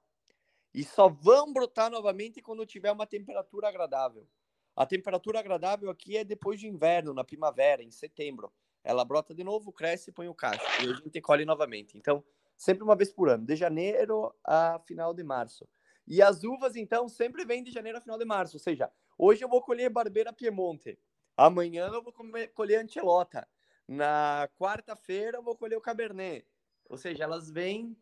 E 0.73 0.83
só 0.83 1.09
vão 1.09 1.51
brotar 1.51 1.89
novamente 1.89 2.41
quando 2.41 2.65
tiver 2.65 2.91
uma 2.91 3.07
temperatura 3.07 3.67
agradável. 3.67 4.27
A 4.75 4.85
temperatura 4.85 5.39
agradável 5.39 5.89
aqui 5.89 6.15
é 6.15 6.23
depois 6.23 6.59
de 6.59 6.67
inverno, 6.67 7.13
na 7.13 7.23
primavera, 7.23 7.83
em 7.83 7.91
setembro. 7.91 8.51
Ela 8.83 9.03
brota 9.03 9.33
de 9.33 9.43
novo, 9.43 9.71
cresce 9.71 10.09
e 10.09 10.13
põe 10.13 10.27
o 10.27 10.33
cacho. 10.33 10.63
E 10.83 10.89
a 10.89 10.93
gente 10.95 11.19
colhe 11.21 11.43
novamente. 11.43 11.97
Então, 11.97 12.23
sempre 12.55 12.83
uma 12.83 12.95
vez 12.95 13.11
por 13.11 13.29
ano, 13.29 13.45
de 13.45 13.55
janeiro 13.55 14.33
a 14.43 14.79
final 14.85 15.13
de 15.13 15.23
março. 15.23 15.67
E 16.07 16.21
as 16.21 16.43
uvas, 16.43 16.75
então, 16.75 17.07
sempre 17.07 17.45
vêm 17.45 17.63
de 17.63 17.71
janeiro 17.71 17.97
a 17.97 18.01
final 18.01 18.17
de 18.17 18.25
março. 18.25 18.55
Ou 18.55 18.59
seja, 18.59 18.91
hoje 19.17 19.43
eu 19.43 19.49
vou 19.49 19.61
colher 19.61 19.89
Barbeira 19.89 20.31
Piemonte. 20.31 20.97
Amanhã 21.35 21.89
eu 21.93 22.01
vou 22.01 22.13
colher 22.53 22.79
Antelota. 22.79 23.47
Na 23.87 24.49
quarta-feira 24.57 25.37
eu 25.37 25.43
vou 25.43 25.55
colher 25.55 25.77
o 25.77 25.81
Cabernet. 25.81 26.45
Ou 26.89 26.97
seja, 26.97 27.23
elas 27.23 27.49
vêm 27.49 27.97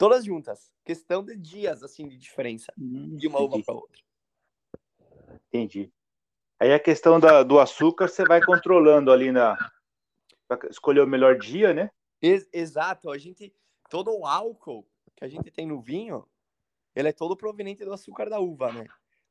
todas 0.00 0.24
juntas. 0.24 0.72
Questão 0.82 1.22
de 1.22 1.36
dias, 1.36 1.82
assim, 1.82 2.08
de 2.08 2.16
diferença 2.16 2.72
hum, 2.78 3.14
de 3.16 3.28
uma 3.28 3.38
uva 3.38 3.62
para 3.62 3.74
outra. 3.74 4.00
Entendi. 5.48 5.92
Aí 6.58 6.72
a 6.72 6.80
questão 6.80 7.20
da, 7.20 7.42
do 7.42 7.60
açúcar 7.60 8.08
você 8.08 8.24
vai 8.24 8.42
controlando 8.42 9.12
ali 9.12 9.30
na 9.30 9.58
escolher 10.70 11.02
o 11.02 11.06
melhor 11.06 11.38
dia, 11.38 11.74
né? 11.74 11.90
Ex 12.22 12.48
exato. 12.50 13.10
A 13.10 13.18
gente 13.18 13.54
todo 13.90 14.10
o 14.10 14.24
álcool 14.24 14.88
que 15.14 15.22
a 15.22 15.28
gente 15.28 15.50
tem 15.50 15.66
no 15.66 15.82
vinho, 15.82 16.26
ele 16.96 17.08
é 17.08 17.12
todo 17.12 17.36
proveniente 17.36 17.84
do 17.84 17.92
açúcar 17.92 18.30
da 18.30 18.40
uva, 18.40 18.72
né? 18.72 18.86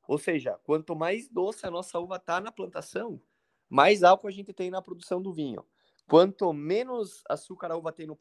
Ou 0.07 0.19
seja, 0.19 0.59
quanto 0.63 0.95
mais 0.95 1.27
doce 1.27 1.65
a 1.65 1.71
nossa 1.71 1.99
uva 1.99 2.19
tá 2.19 2.39
na 2.39 2.51
plantação, 2.51 3.19
mais 3.67 4.03
álcool 4.03 4.27
a 4.27 4.31
gente 4.31 4.53
tem 4.53 4.69
na 4.69 4.83
produção 4.83 5.19
do 5.19 5.33
vinho. 5.33 5.65
Quanto 6.07 6.53
menos 6.53 7.23
açúcar 7.27 7.71
a 7.71 7.75
uva 7.75 7.91
tem 7.91 8.05
no 8.05 8.15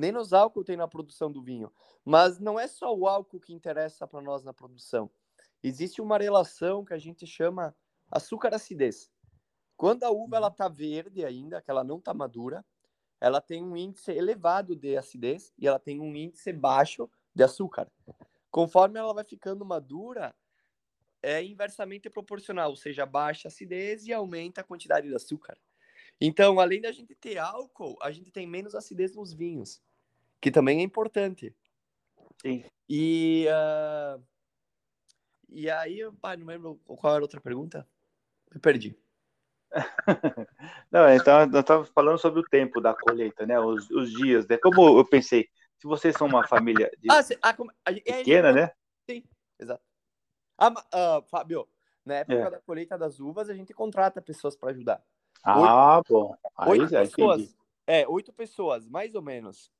menos 0.00 0.32
álcool 0.32 0.64
tem 0.64 0.76
na 0.76 0.88
produção 0.88 1.30
do 1.30 1.42
vinho. 1.42 1.70
Mas 2.04 2.40
não 2.40 2.58
é 2.58 2.66
só 2.66 2.92
o 2.96 3.06
álcool 3.06 3.38
que 3.38 3.52
interessa 3.52 4.06
para 4.06 4.22
nós 4.22 4.42
na 4.42 4.54
produção. 4.54 5.10
Existe 5.62 6.00
uma 6.00 6.16
relação 6.16 6.84
que 6.84 6.94
a 6.94 6.98
gente 6.98 7.26
chama 7.26 7.76
Açúcar-acidez. 8.10 9.10
Quando 9.76 10.04
a 10.04 10.10
uva 10.10 10.36
ela 10.36 10.48
está 10.48 10.68
verde 10.68 11.24
ainda, 11.24 11.60
que 11.60 11.70
ela 11.70 11.84
não 11.84 11.98
está 11.98 12.14
madura, 12.14 12.64
ela 13.20 13.40
tem 13.40 13.62
um 13.62 13.76
índice 13.76 14.10
elevado 14.10 14.74
de 14.74 14.96
acidez 14.96 15.52
e 15.58 15.68
ela 15.68 15.78
tem 15.78 16.00
um 16.00 16.16
índice 16.16 16.52
baixo 16.52 17.08
de 17.34 17.44
açúcar. 17.44 17.90
Conforme 18.50 18.98
ela 18.98 19.12
vai 19.12 19.24
ficando 19.24 19.64
madura, 19.64 20.34
é 21.22 21.44
inversamente 21.44 22.08
proporcional, 22.08 22.70
ou 22.70 22.76
seja, 22.76 23.04
baixa 23.04 23.48
a 23.48 23.50
acidez 23.50 24.06
e 24.06 24.12
aumenta 24.12 24.62
a 24.62 24.64
quantidade 24.64 25.06
de 25.06 25.14
açúcar. 25.14 25.56
Então, 26.18 26.58
além 26.58 26.80
da 26.80 26.92
gente 26.92 27.14
ter 27.14 27.38
álcool, 27.38 27.96
a 28.02 28.10
gente 28.10 28.30
tem 28.30 28.46
menos 28.46 28.74
acidez 28.74 29.14
nos 29.14 29.32
vinhos, 29.32 29.80
que 30.40 30.50
também 30.50 30.80
é 30.80 30.82
importante. 30.82 31.54
Sim. 32.40 32.64
E, 32.88 33.46
uh... 33.48 34.22
e 35.48 35.70
aí, 35.70 36.00
pai, 36.20 36.36
não 36.36 36.46
lembro 36.46 36.76
qual 36.86 37.14
era 37.14 37.22
a 37.22 37.24
outra 37.24 37.40
pergunta. 37.40 37.86
Me 38.52 38.60
perdi. 38.60 38.98
Não, 40.90 41.08
então 41.08 41.46
nós 41.46 41.60
estávamos 41.60 41.88
falando 41.90 42.18
sobre 42.18 42.40
o 42.40 42.48
tempo 42.48 42.80
da 42.80 42.92
colheita, 42.94 43.46
né? 43.46 43.60
Os, 43.60 43.88
os 43.90 44.10
dias, 44.12 44.46
né? 44.48 44.56
Como 44.58 44.98
eu 44.98 45.04
pensei, 45.04 45.48
se 45.78 45.86
vocês 45.86 46.16
são 46.16 46.26
uma 46.26 46.46
família 46.46 46.90
de... 46.98 47.08
ah, 47.10 47.20
a, 47.42 47.50
a, 47.50 47.92
pequena, 47.92 48.52
né? 48.52 48.72
Sim, 49.08 49.22
exato. 49.58 49.82
Ah, 50.58 50.70
uh, 50.70 51.22
Fábio, 51.28 51.68
na 52.04 52.16
época 52.16 52.34
é. 52.34 52.50
da 52.50 52.60
colheita 52.60 52.98
das 52.98 53.20
uvas, 53.20 53.48
a 53.48 53.54
gente 53.54 53.72
contrata 53.72 54.20
pessoas 54.20 54.56
para 54.56 54.70
ajudar. 54.70 55.02
Ah, 55.42 55.98
oito, 55.98 56.12
bom. 56.12 56.36
Aí 56.56 56.70
oito 56.70 56.90
já 56.90 57.00
pessoas, 57.00 57.42
entendi. 57.42 57.56
É, 57.86 58.08
oito 58.08 58.32
pessoas, 58.32 58.86
mais 58.86 59.14
ou 59.14 59.22
menos. 59.22 59.72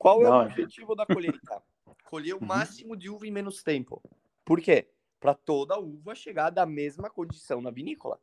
Qual 0.00 0.20
é 0.22 0.24
Não, 0.24 0.38
o 0.38 0.42
objetivo 0.46 0.96
da 0.96 1.04
colheita? 1.04 1.62
Colher 2.10 2.34
o 2.34 2.38
uhum. 2.40 2.46
máximo 2.46 2.96
de 2.96 3.08
uva 3.08 3.26
em 3.26 3.30
menos 3.30 3.62
tempo. 3.62 4.02
Por 4.44 4.60
quê? 4.60 4.88
para 5.20 5.34
toda 5.34 5.78
uva 5.78 6.14
chegar 6.14 6.48
da 6.48 6.64
mesma 6.64 7.10
condição 7.10 7.60
na 7.60 7.70
vinícola. 7.70 8.18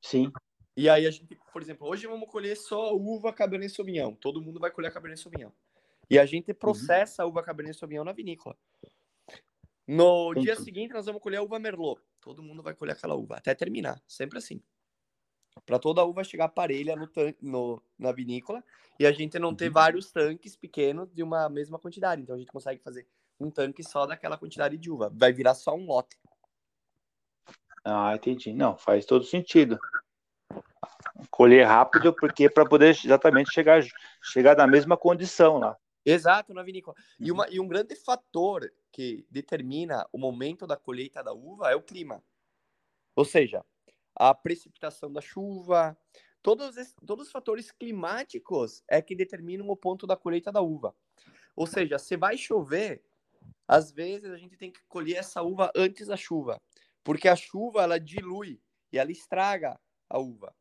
Sim. 0.00 0.32
E 0.76 0.88
aí 0.88 1.06
a 1.06 1.10
gente, 1.10 1.38
por 1.52 1.60
exemplo, 1.60 1.88
hoje 1.88 2.06
vamos 2.06 2.30
colher 2.30 2.56
só 2.56 2.94
uva 2.94 3.32
Cabernet 3.32 3.74
Sauvignon. 3.74 4.14
Todo 4.14 4.40
mundo 4.40 4.60
vai 4.60 4.70
colher 4.70 4.92
Cabernet 4.92 5.20
Sauvignon. 5.20 5.50
E 6.08 6.18
a 6.18 6.24
gente 6.24 6.54
processa 6.54 7.22
uhum. 7.22 7.28
a 7.28 7.32
uva 7.32 7.42
Cabernet 7.42 7.76
Sauvignon 7.76 8.04
na 8.04 8.12
vinícola. 8.12 8.56
No 9.86 10.30
Entendi. 10.30 10.46
dia 10.46 10.56
seguinte 10.56 10.94
nós 10.94 11.06
vamos 11.06 11.20
colher 11.20 11.38
a 11.38 11.42
uva 11.42 11.58
Merlot. 11.58 12.00
Todo 12.20 12.42
mundo 12.42 12.62
vai 12.62 12.74
colher 12.74 12.92
aquela 12.92 13.14
uva 13.14 13.36
até 13.36 13.54
terminar, 13.54 14.00
sempre 14.06 14.38
assim. 14.38 14.62
Para 15.64 15.78
toda 15.78 16.00
a 16.00 16.04
uva 16.04 16.24
chegar 16.24 16.48
parelha 16.48 16.94
no, 16.96 17.08
no, 17.40 17.82
na 17.98 18.12
vinícola 18.12 18.62
e 18.98 19.06
a 19.06 19.12
gente 19.12 19.38
não 19.38 19.54
ter 19.54 19.68
uhum. 19.68 19.72
vários 19.72 20.10
tanques 20.10 20.56
pequenos 20.56 21.12
de 21.12 21.22
uma 21.22 21.48
mesma 21.48 21.78
quantidade. 21.78 22.22
Então 22.22 22.34
a 22.34 22.38
gente 22.38 22.50
consegue 22.50 22.82
fazer 22.82 23.06
um 23.40 23.50
tanque 23.50 23.82
só 23.82 24.06
daquela 24.06 24.36
quantidade 24.36 24.76
de 24.76 24.90
uva. 24.90 25.10
Vai 25.14 25.32
virar 25.32 25.54
só 25.54 25.74
um 25.74 25.86
lote. 25.86 26.16
Ah, 27.84 28.14
entendi. 28.14 28.52
Não, 28.52 28.76
faz 28.76 29.04
todo 29.04 29.24
sentido. 29.24 29.78
Colher 31.30 31.66
rápido, 31.66 32.12
porque 32.12 32.48
para 32.48 32.64
poder 32.64 32.90
exatamente 33.04 33.52
chegar, 33.52 33.82
chegar 34.22 34.56
na 34.56 34.66
mesma 34.66 34.96
condição 34.96 35.58
lá. 35.58 35.76
Exato, 36.04 36.52
na 36.52 36.62
vinícola. 36.62 36.96
E, 37.18 37.32
uma, 37.32 37.48
e 37.48 37.58
um 37.58 37.66
grande 37.66 37.94
fator 37.96 38.70
que 38.92 39.26
determina 39.30 40.06
o 40.12 40.18
momento 40.18 40.66
da 40.66 40.76
colheita 40.76 41.22
da 41.22 41.32
uva 41.32 41.70
é 41.70 41.74
o 41.74 41.82
clima. 41.82 42.22
Ou 43.16 43.24
seja, 43.24 43.64
a 44.14 44.34
precipitação 44.34 45.12
da 45.12 45.20
chuva, 45.20 45.96
todos, 46.42 46.76
esses, 46.76 46.94
todos 47.06 47.26
os 47.26 47.32
fatores 47.32 47.70
climáticos 47.72 48.82
é 48.88 49.00
que 49.02 49.14
determinam 49.14 49.68
o 49.68 49.76
ponto 49.76 50.06
da 50.06 50.16
colheita 50.16 50.52
da 50.52 50.60
uva. 50.60 50.94
Ou 51.56 51.66
seja, 51.66 51.98
se 51.98 52.16
vai 52.16 52.36
chover, 52.36 53.02
às 53.66 53.90
vezes 53.92 54.30
a 54.30 54.36
gente 54.36 54.56
tem 54.56 54.70
que 54.70 54.80
colher 54.88 55.16
essa 55.16 55.42
uva 55.42 55.70
antes 55.74 56.08
da 56.08 56.16
chuva, 56.16 56.60
porque 57.02 57.28
a 57.28 57.36
chuva 57.36 57.82
ela 57.82 57.98
dilui 57.98 58.60
e 58.92 58.98
ela 58.98 59.10
estraga 59.10 59.78
a 60.08 60.18
uva. 60.18 60.54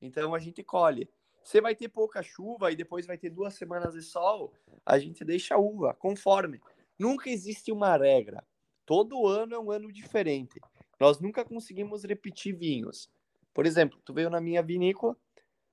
Então 0.00 0.34
a 0.34 0.38
gente 0.38 0.62
colhe. 0.62 1.08
Se 1.42 1.60
vai 1.60 1.74
ter 1.74 1.88
pouca 1.88 2.22
chuva 2.22 2.72
e 2.72 2.76
depois 2.76 3.06
vai 3.06 3.18
ter 3.18 3.28
duas 3.28 3.54
semanas 3.54 3.92
de 3.92 4.02
sol, 4.02 4.54
a 4.84 4.98
gente 4.98 5.24
deixa 5.24 5.54
a 5.54 5.58
uva 5.58 5.92
conforme. 5.94 6.60
Nunca 6.98 7.28
existe 7.28 7.70
uma 7.70 7.96
regra. 7.96 8.42
Todo 8.86 9.26
ano 9.26 9.54
é 9.54 9.58
um 9.58 9.70
ano 9.70 9.92
diferente. 9.92 10.60
Nós 11.04 11.20
nunca 11.20 11.44
conseguimos 11.44 12.02
repetir 12.02 12.56
vinhos. 12.56 13.10
Por 13.52 13.66
exemplo, 13.66 14.00
tu 14.06 14.14
veio 14.14 14.30
na 14.30 14.40
minha 14.40 14.62
vinícola, 14.62 15.14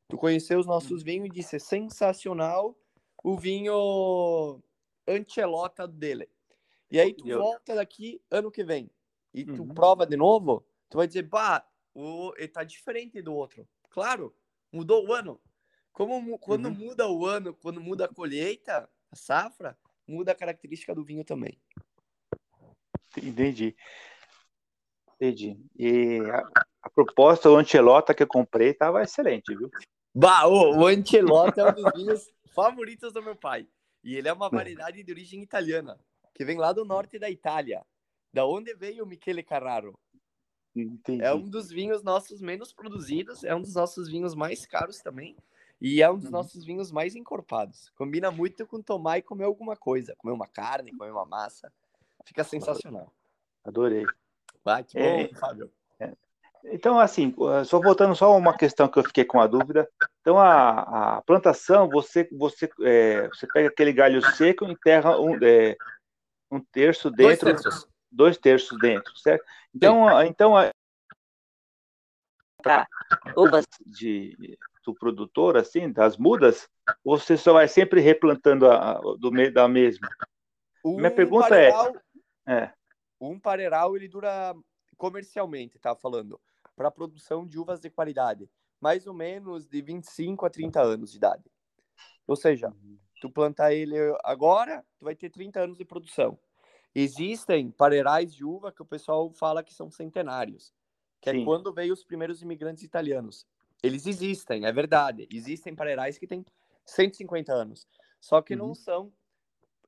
tu 0.09 0.17
conheceu 0.17 0.59
os 0.59 0.65
nossos 0.65 1.03
vinhos 1.03 1.27
e 1.27 1.31
disse 1.31 1.57
sensacional 1.57 2.77
o 3.23 3.37
vinho 3.37 4.61
Ancelota 5.07 5.87
dele. 5.87 6.27
E 6.91 6.99
aí 6.99 7.13
tu 7.13 7.29
volta 7.29 7.75
daqui 7.75 8.21
ano 8.29 8.51
que 8.51 8.61
vem 8.61 8.91
e 9.33 9.45
tu 9.45 9.61
uhum. 9.61 9.73
prova 9.73 10.05
de 10.05 10.17
novo, 10.17 10.65
tu 10.89 10.97
vai 10.97 11.07
dizer, 11.07 11.23
bah, 11.23 11.65
o, 11.95 12.33
ele 12.35 12.49
tá 12.49 12.65
diferente 12.65 13.21
do 13.21 13.33
outro. 13.33 13.65
Claro, 13.89 14.35
mudou 14.69 15.07
o 15.07 15.13
ano. 15.13 15.39
Como 15.93 16.37
quando 16.39 16.65
uhum. 16.65 16.75
muda 16.75 17.09
o 17.09 17.25
ano, 17.25 17.53
quando 17.53 17.79
muda 17.79 18.03
a 18.03 18.13
colheita, 18.13 18.89
a 19.09 19.15
safra, 19.15 19.77
muda 20.05 20.33
a 20.33 20.35
característica 20.35 20.93
do 20.93 21.05
vinho 21.05 21.23
também. 21.23 21.57
Entendi. 23.23 23.77
Entendi. 25.21 25.55
E 25.77 26.19
a, 26.31 26.65
a 26.81 26.89
proposta, 26.89 27.49
o 27.49 27.55
Antelota 27.55 28.13
que 28.13 28.23
eu 28.23 28.27
comprei, 28.27 28.73
tava 28.73 29.03
excelente, 29.03 29.55
viu? 29.55 29.69
Bah, 30.13 30.45
o, 30.47 30.79
o 30.79 30.87
Antelota 30.87 31.61
é 31.61 31.69
um 31.71 31.73
dos 31.75 31.91
vinhos 31.93 32.29
favoritos 32.55 33.13
do 33.13 33.21
meu 33.21 33.35
pai. 33.35 33.67
E 34.03 34.15
ele 34.15 34.27
é 34.27 34.33
uma 34.33 34.49
variedade 34.49 35.03
de 35.03 35.11
origem 35.11 35.43
italiana. 35.43 35.99
que 36.33 36.43
vem 36.43 36.57
lá 36.57 36.73
do 36.73 36.83
norte 36.83 37.19
da 37.19 37.29
Itália. 37.29 37.85
Da 38.33 38.45
onde 38.47 38.73
veio 38.73 39.03
o 39.03 39.07
Michele 39.07 39.43
Carraro? 39.43 39.93
Entendi. 40.75 41.21
É 41.23 41.31
um 41.33 41.47
dos 41.47 41.69
vinhos 41.69 42.01
nossos 42.01 42.41
menos 42.41 42.73
produzidos, 42.73 43.43
é 43.43 43.53
um 43.53 43.61
dos 43.61 43.75
nossos 43.75 44.09
vinhos 44.09 44.33
mais 44.33 44.65
caros 44.65 44.99
também. 45.01 45.35
E 45.79 46.01
é 46.01 46.09
um 46.09 46.15
dos 46.15 46.25
Uhum. 46.25 46.31
nossos 46.31 46.63
vinhos 46.65 46.91
mais 46.91 47.15
encorpados. 47.15 47.89
Combina 47.95 48.31
muito 48.31 48.65
com 48.65 48.81
tomar 48.81 49.17
e 49.17 49.21
comer 49.21 49.43
alguma 49.43 49.75
coisa. 49.75 50.15
Comer 50.17 50.33
uma 50.33 50.47
carne, 50.47 50.95
comer 50.95 51.11
uma 51.11 51.25
massa. 51.25 51.71
Fica 52.25 52.43
sensacional. 52.43 53.11
Adorei. 53.63 54.05
Vai, 54.63 54.83
que 54.83 54.97
bom, 54.97 55.03
É. 55.03 55.27
Fábio. 55.35 55.71
Então, 56.65 56.99
assim, 56.99 57.33
só 57.65 57.79
voltando 57.79 58.15
só 58.15 58.37
uma 58.37 58.55
questão 58.55 58.87
que 58.87 58.99
eu 58.99 59.03
fiquei 59.03 59.25
com 59.25 59.41
a 59.41 59.47
dúvida. 59.47 59.89
Então, 60.21 60.37
a, 60.37 61.17
a 61.17 61.21
plantação, 61.23 61.89
você, 61.89 62.29
você, 62.31 62.69
é, 62.81 63.27
você 63.29 63.47
pega 63.47 63.67
aquele 63.67 63.91
galho 63.91 64.21
seco 64.21 64.65
e 64.65 64.71
enterra 64.71 65.19
um, 65.19 65.39
é, 65.41 65.75
um 66.51 66.59
terço 66.59 67.09
Dois 67.09 67.39
dentro, 67.39 67.63
terços. 67.63 67.87
dois 68.11 68.37
terços 68.37 68.77
dentro, 68.79 69.17
certo? 69.17 69.43
Então, 69.73 70.07
a- 70.07 70.27
então 70.27 70.55
a, 70.55 70.69
Uvas. 73.35 73.65
de, 73.83 74.55
do 74.85 74.93
produtor, 74.93 75.57
assim, 75.57 75.91
das 75.91 76.15
mudas, 76.15 76.69
você 77.03 77.35
só 77.37 77.53
vai 77.53 77.67
sempre 77.67 78.01
replantando 78.01 78.69
a, 78.69 78.91
a- 78.91 79.01
do 79.19 79.31
meio 79.31 79.51
da 79.51 79.67
mesma. 79.67 80.07
Minha 80.85 81.09
pergunta 81.09 81.59
é- 81.59 81.71
É, 82.47 82.71
Um 83.21 83.39
pareiral, 83.39 83.95
ele 83.95 84.07
dura 84.07 84.55
comercialmente, 84.97 85.77
tá 85.77 85.95
falando, 85.95 86.41
para 86.75 86.89
produção 86.89 87.45
de 87.45 87.59
uvas 87.59 87.79
de 87.79 87.89
qualidade, 87.89 88.49
mais 88.79 89.05
ou 89.05 89.13
menos 89.13 89.67
de 89.67 89.81
25 89.81 90.45
a 90.45 90.49
30 90.49 90.81
anos 90.81 91.11
de 91.11 91.17
idade. 91.17 91.43
Ou 92.25 92.35
seja, 92.35 92.73
tu 93.21 93.29
plantar 93.29 93.73
ele 93.73 93.95
agora, 94.23 94.83
tu 94.97 95.05
vai 95.05 95.15
ter 95.15 95.29
30 95.29 95.61
anos 95.61 95.77
de 95.77 95.85
produção. 95.85 96.39
Existem 96.93 97.69
pareirais 97.71 98.33
de 98.33 98.43
uva 98.43 98.71
que 98.71 98.81
o 98.81 98.85
pessoal 98.85 99.31
fala 99.31 99.63
que 99.63 99.73
são 99.73 99.91
centenários, 99.91 100.73
que 101.21 101.29
Sim. 101.29 101.41
é 101.41 101.45
quando 101.45 101.71
veio 101.71 101.93
os 101.93 102.03
primeiros 102.03 102.41
imigrantes 102.41 102.83
italianos. 102.83 103.45
Eles 103.83 104.05
existem, 104.07 104.65
é 104.65 104.71
verdade. 104.71 105.27
Existem 105.31 105.75
pareirais 105.75 106.17
que 106.17 106.27
têm 106.27 106.43
150 106.85 107.53
anos, 107.53 107.87
só 108.19 108.41
que 108.41 108.55
não 108.55 108.69
Uhum. 108.69 108.75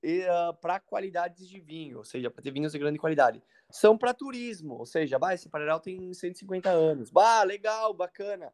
São 0.04 0.54
para 0.62 0.80
qualidades 0.80 1.48
de 1.48 1.60
vinho, 1.60 2.00
ou 2.00 2.04
seja, 2.04 2.30
para 2.30 2.44
ter 2.44 2.52
vinhos 2.52 2.74
de 2.74 2.80
grande 2.80 3.00
qualidade. 3.00 3.42
São 3.72 3.98
para 3.98 4.14
turismo, 4.14 4.76
ou 4.76 4.86
seja, 4.86 5.18
bah, 5.18 5.34
esse 5.34 5.50
pareiral 5.50 5.80
tem 5.80 6.14
150 6.14 6.70
anos. 6.70 7.10
Bah, 7.10 7.44
legal, 7.44 7.94
bacana. 7.94 8.54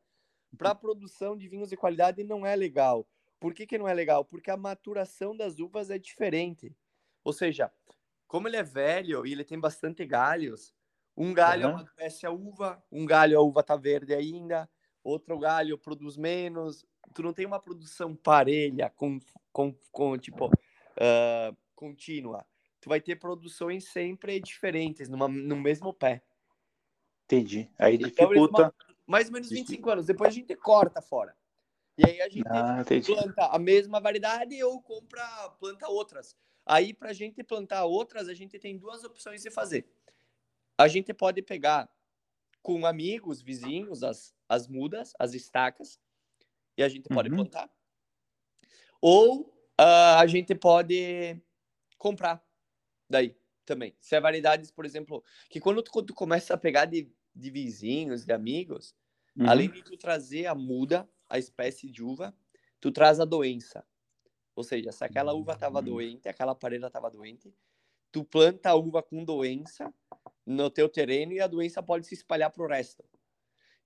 Para 0.57 0.75
produção 0.75 1.35
de 1.37 1.47
vinhos 1.47 1.69
de 1.69 1.77
qualidade 1.77 2.23
não 2.23 2.45
é 2.45 2.55
legal. 2.55 3.07
Por 3.39 3.53
que, 3.53 3.65
que 3.65 3.77
não 3.77 3.87
é 3.87 3.93
legal? 3.93 4.23
Porque 4.23 4.51
a 4.51 4.57
maturação 4.57 5.35
das 5.35 5.59
uvas 5.59 5.89
é 5.89 5.97
diferente. 5.97 6.75
Ou 7.23 7.33
seja, 7.33 7.71
como 8.27 8.47
ele 8.47 8.57
é 8.57 8.63
velho 8.63 9.25
e 9.25 9.31
ele 9.31 9.43
tem 9.43 9.59
bastante 9.59 10.05
galhos, 10.05 10.73
um 11.15 11.33
galho 11.33 11.65
Aham. 11.65 11.79
amadurece 11.79 12.25
a 12.25 12.31
uva, 12.31 12.83
um 12.91 13.05
galho 13.05 13.37
a 13.37 13.41
uva 13.41 13.63
tá 13.63 13.75
verde 13.75 14.13
ainda, 14.13 14.69
outro 15.03 15.37
galho 15.39 15.77
produz 15.77 16.15
menos. 16.15 16.85
Tu 17.13 17.23
não 17.23 17.33
tem 17.33 17.45
uma 17.45 17.59
produção 17.59 18.15
parelha, 18.15 18.89
com, 18.95 19.19
com, 19.51 19.73
com 19.91 20.17
tipo, 20.17 20.49
ah, 20.99 21.55
contínua. 21.75 22.45
Tu 22.81 22.89
vai 22.89 23.01
ter 23.01 23.15
produções 23.17 23.89
sempre 23.89 24.39
diferentes, 24.39 25.09
numa, 25.09 25.27
no 25.27 25.55
mesmo 25.55 25.93
pé. 25.93 26.23
entendi. 27.25 27.69
Aí 27.77 27.95
Então, 27.95 28.07
dificulta. 28.07 28.73
Mais 29.05 29.27
ou 29.27 29.33
menos 29.33 29.49
25 29.49 29.89
anos. 29.89 30.05
Depois 30.05 30.29
a 30.29 30.35
gente 30.35 30.55
corta 30.55 31.01
fora. 31.01 31.35
E 31.97 32.05
aí 32.05 32.21
a 32.21 32.29
gente 32.29 32.47
Ah, 32.47 32.83
planta 33.05 33.47
a 33.47 33.59
mesma 33.59 33.99
variedade 33.99 34.63
ou 34.63 34.81
compra, 34.81 35.49
planta 35.59 35.87
outras. 35.89 36.35
Aí, 36.65 36.93
para 36.93 37.09
a 37.09 37.13
gente 37.13 37.43
plantar 37.43 37.83
outras, 37.85 38.29
a 38.29 38.33
gente 38.33 38.59
tem 38.59 38.77
duas 38.77 39.03
opções 39.03 39.41
de 39.41 39.49
fazer. 39.49 39.91
A 40.77 40.87
gente 40.87 41.13
pode 41.13 41.41
pegar 41.41 41.89
com 42.61 42.85
amigos, 42.85 43.41
vizinhos, 43.41 44.03
as, 44.03 44.35
as 44.47 44.67
mudas, 44.67 45.13
as 45.17 45.33
estacas, 45.33 45.99
e 46.77 46.83
a 46.83 46.87
gente 46.87 47.09
pode 47.09 47.29
Uhum. 47.29 47.37
plantar. 47.37 47.69
Ou 49.01 49.58
ah, 49.79 50.19
a 50.19 50.27
gente 50.27 50.55
pode 50.55 51.41
comprar 51.97 52.43
daí 53.09 53.37
também. 53.65 53.95
Se 53.99 54.15
é 54.15 54.21
variedades, 54.21 54.71
por 54.71 54.85
exemplo, 54.85 55.23
que 55.49 55.59
quando 55.59 55.83
tu, 55.83 55.91
quando 55.91 56.07
tu 56.07 56.13
começa 56.15 56.53
a 56.53 56.57
pegar 56.57 56.85
de, 56.85 57.11
de 57.35 57.51
vizinhos, 57.51 58.25
de 58.25 58.33
amigos, 58.33 58.95
Uhum. 59.37 59.47
Além 59.47 59.69
de 59.71 59.83
tu 59.83 59.97
trazer 59.97 60.47
a 60.47 60.55
muda, 60.55 61.09
a 61.29 61.39
espécie 61.39 61.89
de 61.89 62.03
uva, 62.03 62.35
tu 62.81 62.91
traz 62.91 63.19
a 63.19 63.25
doença. 63.25 63.85
Ou 64.55 64.63
seja, 64.63 64.91
se 64.91 65.03
aquela 65.03 65.33
uva 65.33 65.53
estava 65.53 65.79
Hum. 65.79 65.83
doente, 65.83 66.29
aquela 66.29 66.55
parelha 66.55 66.87
estava 66.87 67.09
doente, 67.09 67.53
tu 68.11 68.23
planta 68.25 68.71
a 68.71 68.75
uva 68.75 69.03
com 69.03 69.23
doença 69.25 69.93
no 70.45 70.69
teu 70.69 70.89
terreno 70.89 71.33
e 71.33 71.41
a 71.41 71.47
doença 71.47 71.83
pode 71.83 72.07
se 72.07 72.15
espalhar 72.15 72.51
para 72.51 72.63
o 72.63 72.67
resto. 72.67 73.05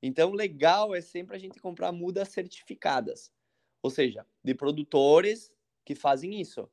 Então, 0.01 0.31
legal 0.33 0.93
é 0.95 1.01
sempre 1.01 1.35
a 1.35 1.39
gente 1.39 1.59
comprar 1.59 1.91
mudas 1.91 2.29
certificadas. 2.29 3.31
Ou 3.81 3.91
seja, 3.91 4.25
de 4.43 4.55
produtores 4.55 5.52
que 5.83 5.95
fazem 5.95 6.39
isso. 6.39 6.69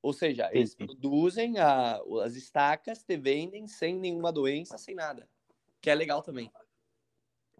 Ou 0.00 0.12
seja, 0.12 0.50
eles 0.52 0.74
Entendi. 0.74 0.86
produzem 0.92 1.58
a- 1.58 2.00
as 2.24 2.34
estacas, 2.34 3.02
te 3.02 3.16
vendem 3.16 3.66
sem 3.66 3.94
nenhuma 3.98 4.32
doença, 4.32 4.76
sem 4.76 4.94
nada. 4.94 5.28
Que 5.80 5.90
é 5.90 5.94
legal 5.94 6.22
também. 6.22 6.50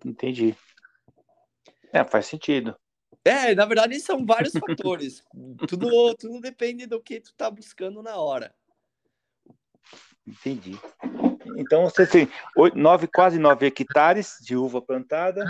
Entendi. 0.04 0.56
É, 1.92 2.04
faz 2.04 2.26
sentido. 2.26 2.76
É, 3.24 3.54
na 3.54 3.64
verdade 3.64 4.00
são 4.00 4.26
vários 4.26 4.52
fatores. 4.52 5.22
tudo, 5.68 6.14
tudo 6.16 6.40
depende 6.40 6.86
do 6.86 7.00
que 7.00 7.20
tu 7.20 7.32
tá 7.34 7.48
buscando 7.50 8.02
na 8.02 8.16
hora. 8.16 8.52
Entendi. 10.26 10.78
Então 11.56 11.84
você 11.84 12.06
tem 12.06 12.28
oito, 12.56 12.76
nove, 12.76 13.06
quase 13.06 13.38
nove 13.38 13.66
hectares 13.66 14.38
de 14.40 14.56
uva 14.56 14.80
plantada. 14.80 15.44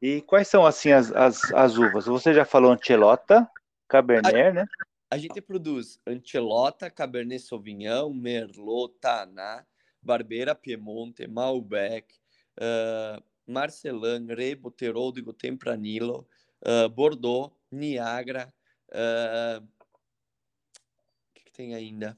E 0.00 0.20
quais 0.22 0.48
são 0.48 0.66
assim 0.66 0.90
as, 0.90 1.12
as, 1.12 1.52
as 1.52 1.76
uvas? 1.76 2.06
Você 2.06 2.34
já 2.34 2.44
falou 2.44 2.72
Ancelota, 2.72 3.48
Cabernet, 3.92 4.52
né? 4.54 4.66
A 5.10 5.18
gente 5.18 5.38
produz 5.42 6.00
Ancelota, 6.06 6.90
Cabernet 6.90 7.42
Sauvignon, 7.42 8.10
Merlot, 8.14 8.94
Taná, 8.98 9.66
Barbeira 10.00 10.54
Piemonte, 10.54 11.26
Malbec, 11.26 12.14
uh, 12.56 13.22
Marcelin, 13.46 14.26
Rebo, 14.28 14.70
Teroldigo, 14.70 15.34
Tempranillo, 15.34 16.26
uh, 16.66 16.88
Bordeaux, 16.88 17.54
Niagara. 17.70 18.50
uh, 18.88 19.62
O 19.62 21.34
que, 21.34 21.44
que 21.44 21.52
tem 21.52 21.74
ainda? 21.74 22.16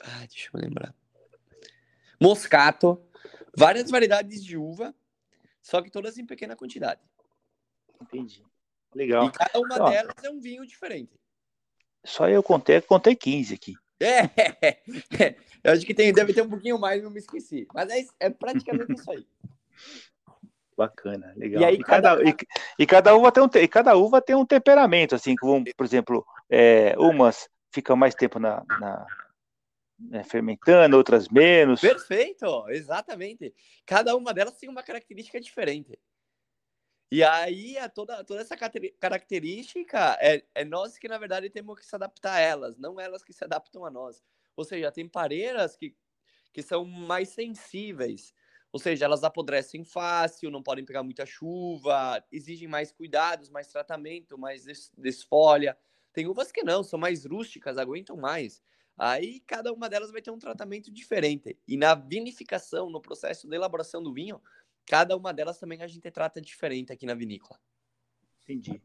Ah, 0.00 0.26
deixa 0.26 0.50
eu 0.52 0.60
lembrar. 0.60 0.92
Moscato. 2.20 3.00
Várias 3.56 3.88
variedades 3.88 4.44
de 4.44 4.56
uva, 4.56 4.92
só 5.62 5.80
que 5.80 5.90
todas 5.90 6.18
em 6.18 6.26
pequena 6.26 6.56
quantidade. 6.56 7.00
Entendi. 8.00 8.44
E 8.94 8.98
Legal. 8.98 9.30
cada 9.32 9.60
uma 9.60 9.76
Ó. 9.80 9.90
delas 9.90 10.14
é 10.22 10.30
um 10.30 10.40
vinho 10.40 10.66
diferente. 10.66 11.12
Só 12.04 12.28
eu 12.28 12.42
contei, 12.42 12.80
contei 12.80 13.14
15 13.14 13.54
aqui. 13.54 13.74
É, 14.00 14.22
eu 15.62 15.72
acho 15.72 15.84
que 15.84 15.92
tem, 15.94 16.12
deve 16.12 16.32
ter 16.32 16.42
um 16.42 16.48
pouquinho 16.48 16.78
mais, 16.78 17.02
não 17.02 17.10
me 17.10 17.18
esqueci. 17.18 17.66
Mas 17.74 17.90
é, 17.90 18.06
é 18.26 18.30
praticamente 18.30 18.94
isso 18.94 19.10
aí. 19.10 19.26
Bacana, 20.76 21.34
legal. 21.36 21.60
E 21.62 21.64
aí, 21.66 21.74
E 21.74 21.84
cada, 21.84 22.16
cada- 22.16 22.28
e, 22.30 22.34
e 22.78 22.86
cada 22.86 23.14
uva 23.14 23.30
tem 23.30 23.42
um, 23.42 23.48
e 23.54 23.68
cada 23.68 23.96
uva 23.96 24.22
tem 24.22 24.34
um 24.34 24.46
temperamento, 24.46 25.14
assim, 25.14 25.34
vão, 25.42 25.62
por 25.76 25.84
exemplo, 25.84 26.26
é, 26.48 26.94
umas 26.98 27.50
ficam 27.70 27.94
mais 27.96 28.14
tempo 28.14 28.38
na, 28.38 28.64
na- 28.80 29.06
né, 29.98 30.24
fermentando, 30.24 30.96
outras 30.96 31.28
menos. 31.28 31.82
Perfeito, 31.82 32.66
exatamente. 32.70 33.54
Cada 33.84 34.16
uma 34.16 34.32
delas 34.32 34.56
tem 34.56 34.70
uma 34.70 34.82
característica 34.82 35.38
diferente. 35.38 35.98
E 37.10 37.24
aí, 37.24 37.76
a 37.76 37.88
toda, 37.88 38.22
toda 38.24 38.40
essa 38.40 38.56
característica 39.00 40.16
é, 40.20 40.44
é 40.54 40.64
nós 40.64 40.96
que, 40.96 41.08
na 41.08 41.18
verdade, 41.18 41.50
temos 41.50 41.78
que 41.78 41.84
se 41.84 41.94
adaptar 41.94 42.34
a 42.34 42.40
elas, 42.40 42.76
não 42.78 43.00
elas 43.00 43.24
que 43.24 43.32
se 43.32 43.44
adaptam 43.44 43.84
a 43.84 43.90
nós. 43.90 44.22
Ou 44.56 44.64
seja, 44.64 44.92
tem 44.92 45.08
pareiras 45.08 45.74
que, 45.76 45.96
que 46.52 46.62
são 46.62 46.84
mais 46.84 47.30
sensíveis. 47.30 48.34
Ou 48.72 48.78
seja, 48.80 49.04
elas 49.06 49.24
apodrecem 49.24 49.84
fácil, 49.84 50.50
não 50.50 50.62
podem 50.62 50.84
pegar 50.84 51.02
muita 51.02 51.26
chuva, 51.26 52.24
exigem 52.30 52.68
mais 52.68 52.92
cuidados, 52.92 53.50
mais 53.50 53.68
tratamento, 53.68 54.38
mais 54.38 54.64
des- 54.64 54.92
desfolha. 54.96 55.76
Tem 56.12 56.28
uvas 56.28 56.52
que 56.52 56.62
não, 56.62 56.84
são 56.84 56.98
mais 56.98 57.24
rústicas, 57.26 57.78
aguentam 57.78 58.16
mais. 58.16 58.62
Aí 58.96 59.40
cada 59.40 59.72
uma 59.72 59.88
delas 59.88 60.12
vai 60.12 60.22
ter 60.22 60.30
um 60.30 60.38
tratamento 60.38 60.92
diferente. 60.92 61.58
E 61.66 61.76
na 61.76 61.94
vinificação, 61.94 62.90
no 62.90 63.00
processo 63.00 63.48
de 63.48 63.56
elaboração 63.56 64.02
do 64.02 64.12
vinho, 64.12 64.40
cada 64.90 65.16
uma 65.16 65.32
delas 65.32 65.56
também 65.56 65.80
a 65.82 65.86
gente 65.86 66.10
trata 66.10 66.40
diferente 66.40 66.92
aqui 66.92 67.06
na 67.06 67.14
vinícola. 67.14 67.56
Entendi. 68.42 68.82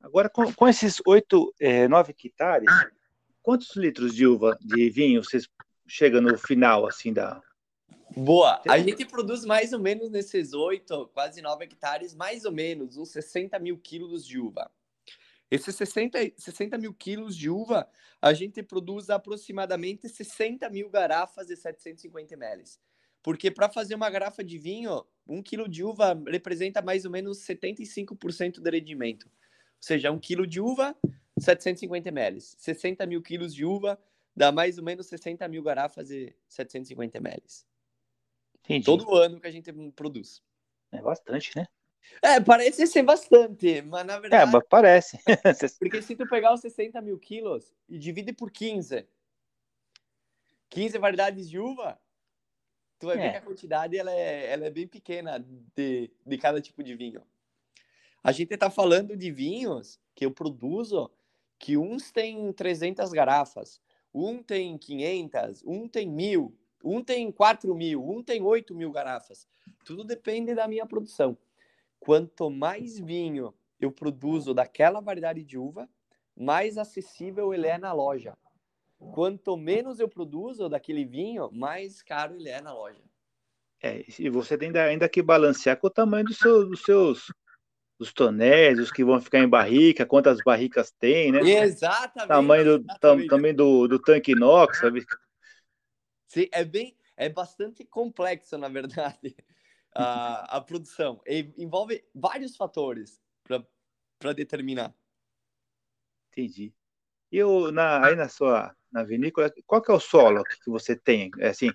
Agora, 0.00 0.28
com, 0.28 0.52
com 0.52 0.66
esses 0.66 1.00
oito, 1.06 1.54
é, 1.60 1.86
nove 1.86 2.12
hectares, 2.12 2.68
quantos 3.40 3.76
litros 3.76 4.12
de 4.12 4.26
uva, 4.26 4.58
de 4.60 4.90
vinho, 4.90 5.22
vocês 5.22 5.48
chegam 5.86 6.20
no 6.20 6.36
final, 6.36 6.88
assim, 6.88 7.12
da... 7.12 7.40
Boa! 8.16 8.60
A 8.68 8.80
gente 8.80 9.04
produz 9.04 9.44
mais 9.44 9.72
ou 9.72 9.78
menos 9.78 10.10
nesses 10.10 10.52
oito, 10.52 11.06
quase 11.14 11.40
nove 11.40 11.64
hectares, 11.64 12.12
mais 12.12 12.44
ou 12.44 12.50
menos 12.50 12.96
uns 12.96 13.10
60 13.10 13.60
mil 13.60 13.78
quilos 13.78 14.26
de 14.26 14.40
uva. 14.40 14.68
Esses 15.48 15.76
60, 15.76 16.18
60 16.36 16.76
mil 16.78 16.92
quilos 16.92 17.36
de 17.36 17.48
uva, 17.48 17.88
a 18.20 18.32
gente 18.32 18.60
produz 18.64 19.08
aproximadamente 19.08 20.08
60 20.08 20.68
mil 20.68 20.90
garrafas 20.90 21.46
de 21.46 21.54
750 21.54 22.34
ml. 22.34 22.64
Porque 23.28 23.50
para 23.50 23.68
fazer 23.68 23.94
uma 23.94 24.08
garrafa 24.08 24.42
de 24.42 24.56
vinho, 24.56 25.04
um 25.26 25.42
quilo 25.42 25.68
de 25.68 25.84
uva 25.84 26.18
representa 26.26 26.80
mais 26.80 27.04
ou 27.04 27.10
menos 27.10 27.36
75% 27.46 28.52
do 28.52 28.70
rendimento. 28.70 29.24
Ou 29.24 29.82
seja, 29.82 30.10
um 30.10 30.18
quilo 30.18 30.46
de 30.46 30.62
uva, 30.62 30.96
750 31.38 32.08
ml. 32.08 32.40
60 32.40 33.04
mil 33.04 33.20
quilos 33.20 33.54
de 33.54 33.66
uva 33.66 34.02
dá 34.34 34.50
mais 34.50 34.78
ou 34.78 34.84
menos 34.84 35.08
60 35.08 35.46
mil 35.46 35.62
garrafas 35.62 36.08
de 36.08 36.34
750 36.48 37.18
ml. 37.18 37.42
Entendi. 38.64 38.86
Todo 38.86 39.14
ano 39.14 39.38
que 39.38 39.46
a 39.46 39.50
gente 39.50 39.70
produz. 39.94 40.42
É 40.90 41.02
bastante, 41.02 41.54
né? 41.54 41.68
É, 42.22 42.40
parece 42.40 42.86
ser 42.86 43.02
bastante, 43.02 43.82
mas 43.82 44.06
na 44.06 44.18
verdade. 44.18 44.48
É, 44.48 44.50
mas 44.50 44.64
parece. 44.70 45.18
porque 45.78 46.00
se 46.00 46.16
tu 46.16 46.26
pegar 46.26 46.54
os 46.54 46.62
60 46.62 46.98
mil 47.02 47.18
quilos 47.18 47.74
e 47.90 47.98
divide 47.98 48.32
por 48.32 48.50
15, 48.50 49.06
15 50.70 50.96
variedades 50.96 51.50
de 51.50 51.58
uva, 51.58 52.00
tu 52.98 53.06
vai 53.06 53.16
é. 53.16 53.20
ver 53.20 53.30
que 53.30 53.36
a 53.36 53.42
quantidade 53.42 53.96
ela 53.96 54.12
é, 54.12 54.52
ela 54.52 54.66
é 54.66 54.70
bem 54.70 54.86
pequena 54.86 55.38
de, 55.74 56.10
de 56.26 56.38
cada 56.38 56.60
tipo 56.60 56.82
de 56.82 56.94
vinho. 56.94 57.22
A 58.22 58.32
gente 58.32 58.52
está 58.52 58.70
falando 58.70 59.16
de 59.16 59.30
vinhos 59.30 60.00
que 60.14 60.26
eu 60.26 60.30
produzo 60.30 61.10
que 61.58 61.76
uns 61.76 62.10
tem 62.10 62.52
300 62.52 63.10
garrafas, 63.12 63.80
um 64.14 64.42
tem 64.42 64.76
500, 64.76 65.62
um 65.64 65.88
tem 65.88 66.08
mil, 66.08 66.56
um 66.82 67.02
tem 67.02 67.30
4 67.30 67.74
mil, 67.74 68.08
um 68.08 68.22
tem 68.22 68.42
8 68.42 68.74
mil 68.74 68.90
garrafas. 68.90 69.46
Tudo 69.84 70.04
depende 70.04 70.54
da 70.54 70.68
minha 70.68 70.86
produção. 70.86 71.36
Quanto 71.98 72.50
mais 72.50 72.98
vinho 72.98 73.54
eu 73.80 73.90
produzo 73.90 74.54
daquela 74.54 75.00
variedade 75.00 75.44
de 75.44 75.58
uva, 75.58 75.88
mais 76.36 76.78
acessível 76.78 77.52
ele 77.52 77.66
é 77.66 77.78
na 77.78 77.92
loja. 77.92 78.36
Quanto 78.98 79.56
menos 79.56 80.00
eu 80.00 80.08
produzo 80.08 80.68
daquele 80.68 81.04
vinho, 81.04 81.50
mais 81.52 82.02
caro 82.02 82.34
ele 82.34 82.48
é 82.48 82.60
na 82.60 82.74
loja. 82.74 83.02
É, 83.80 84.04
e 84.18 84.28
você 84.28 84.58
tem 84.58 84.68
ainda, 84.68 84.84
ainda 84.84 85.08
que 85.08 85.22
balancear 85.22 85.78
com 85.78 85.86
o 85.86 85.90
tamanho 85.90 86.24
do 86.24 86.34
seu, 86.34 86.68
dos 86.68 86.82
seus 86.82 87.32
dos 87.98 88.12
tonéis, 88.12 88.78
os 88.78 88.92
que 88.92 89.04
vão 89.04 89.20
ficar 89.20 89.40
em 89.40 89.48
barrica, 89.48 90.06
quantas 90.06 90.40
barricas 90.40 90.90
tem, 90.92 91.32
né? 91.32 91.40
Exatamente. 91.40 92.28
Tamanho 92.28 92.64
do, 92.64 92.84
exatamente. 92.84 93.28
também 93.28 93.54
do, 93.54 93.88
do 93.88 93.98
tanque 94.00 94.32
inox, 94.32 94.78
sabe? 94.78 95.04
Sim, 96.28 96.48
é 96.52 96.64
bem, 96.64 96.96
é 97.16 97.28
bastante 97.28 97.84
complexo, 97.84 98.56
na 98.56 98.68
verdade, 98.68 99.36
a, 99.94 100.58
a 100.58 100.60
produção. 100.60 101.20
E 101.26 101.52
envolve 101.56 102.04
vários 102.14 102.56
fatores 102.56 103.20
para 103.42 104.32
determinar. 104.32 104.94
Entendi. 106.30 106.72
E 107.30 107.42
o, 107.42 107.70
na, 107.70 108.06
aí 108.06 108.16
na 108.16 108.28
sua 108.28 108.74
na 108.90 109.04
vinícola, 109.04 109.52
qual 109.66 109.82
que 109.82 109.90
é 109.90 109.94
o 109.94 110.00
solo 110.00 110.42
que 110.44 110.70
você 110.70 110.96
tem? 110.96 111.30
É 111.38 111.48
assim, 111.48 111.70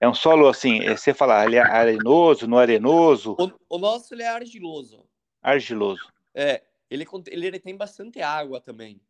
é 0.00 0.08
um 0.08 0.14
solo 0.14 0.48
assim, 0.48 0.80
é, 0.80 0.96
você 0.96 1.14
fala, 1.14 1.44
ele 1.44 1.56
é 1.56 1.62
arenoso, 1.62 2.46
não 2.46 2.58
arenoso? 2.58 3.34
O, 3.38 3.76
o 3.76 3.78
nosso 3.78 4.14
ele 4.14 4.22
é 4.22 4.28
argiloso. 4.28 5.08
Argiloso. 5.42 6.06
É, 6.34 6.62
ele, 6.90 7.06
ele 7.30 7.58
tem 7.58 7.76
bastante 7.76 8.20
água 8.20 8.60
também. 8.60 9.00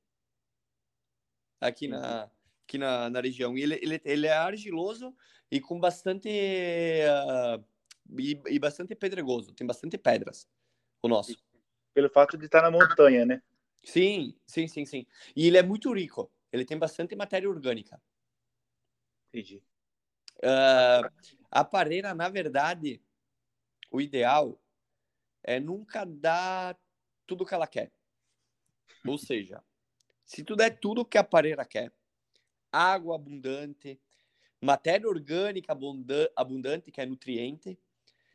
Aqui 1.60 1.88
na, 1.88 2.30
aqui 2.64 2.78
na, 2.78 3.10
na 3.10 3.20
região. 3.20 3.56
E 3.56 3.62
ele, 3.62 3.78
ele, 3.82 4.00
ele 4.04 4.26
é 4.26 4.32
argiloso 4.32 5.14
e 5.50 5.60
com 5.60 5.78
bastante. 5.78 6.28
Uh, 6.28 7.64
e, 8.18 8.40
e, 8.46 8.58
bastante 8.58 8.94
pedregoso. 8.94 9.52
Tem 9.52 9.66
bastante 9.66 9.98
pedras. 9.98 10.48
O 11.02 11.08
nosso. 11.08 11.36
Pelo 11.92 12.08
fato 12.08 12.38
de 12.38 12.46
estar 12.46 12.62
na 12.62 12.70
montanha, 12.70 13.26
né? 13.26 13.42
Sim, 13.88 14.34
sim, 14.46 14.68
sim, 14.68 14.84
sim. 14.84 15.06
E 15.34 15.46
ele 15.46 15.56
é 15.56 15.62
muito 15.62 15.90
rico. 15.94 16.30
Ele 16.52 16.62
tem 16.62 16.78
bastante 16.78 17.16
matéria 17.16 17.48
orgânica. 17.48 17.98
Entendi. 19.28 19.62
Uh, 20.36 21.10
a 21.50 21.64
pareira, 21.64 22.14
na 22.14 22.28
verdade, 22.28 23.02
o 23.90 23.98
ideal 23.98 24.60
é 25.42 25.58
nunca 25.58 26.04
dar 26.04 26.78
tudo 27.26 27.46
que 27.46 27.54
ela 27.54 27.66
quer. 27.66 27.90
Ou 29.06 29.16
seja, 29.16 29.64
se 30.22 30.44
tu 30.44 30.54
der 30.54 30.78
tudo 30.78 31.04
que 31.04 31.16
a 31.16 31.24
pareira 31.24 31.64
quer, 31.64 31.90
água 32.70 33.16
abundante, 33.16 33.98
matéria 34.60 35.08
orgânica 35.08 35.74
abundante, 36.36 36.92
que 36.92 37.00
é 37.00 37.06
nutriente, 37.06 37.78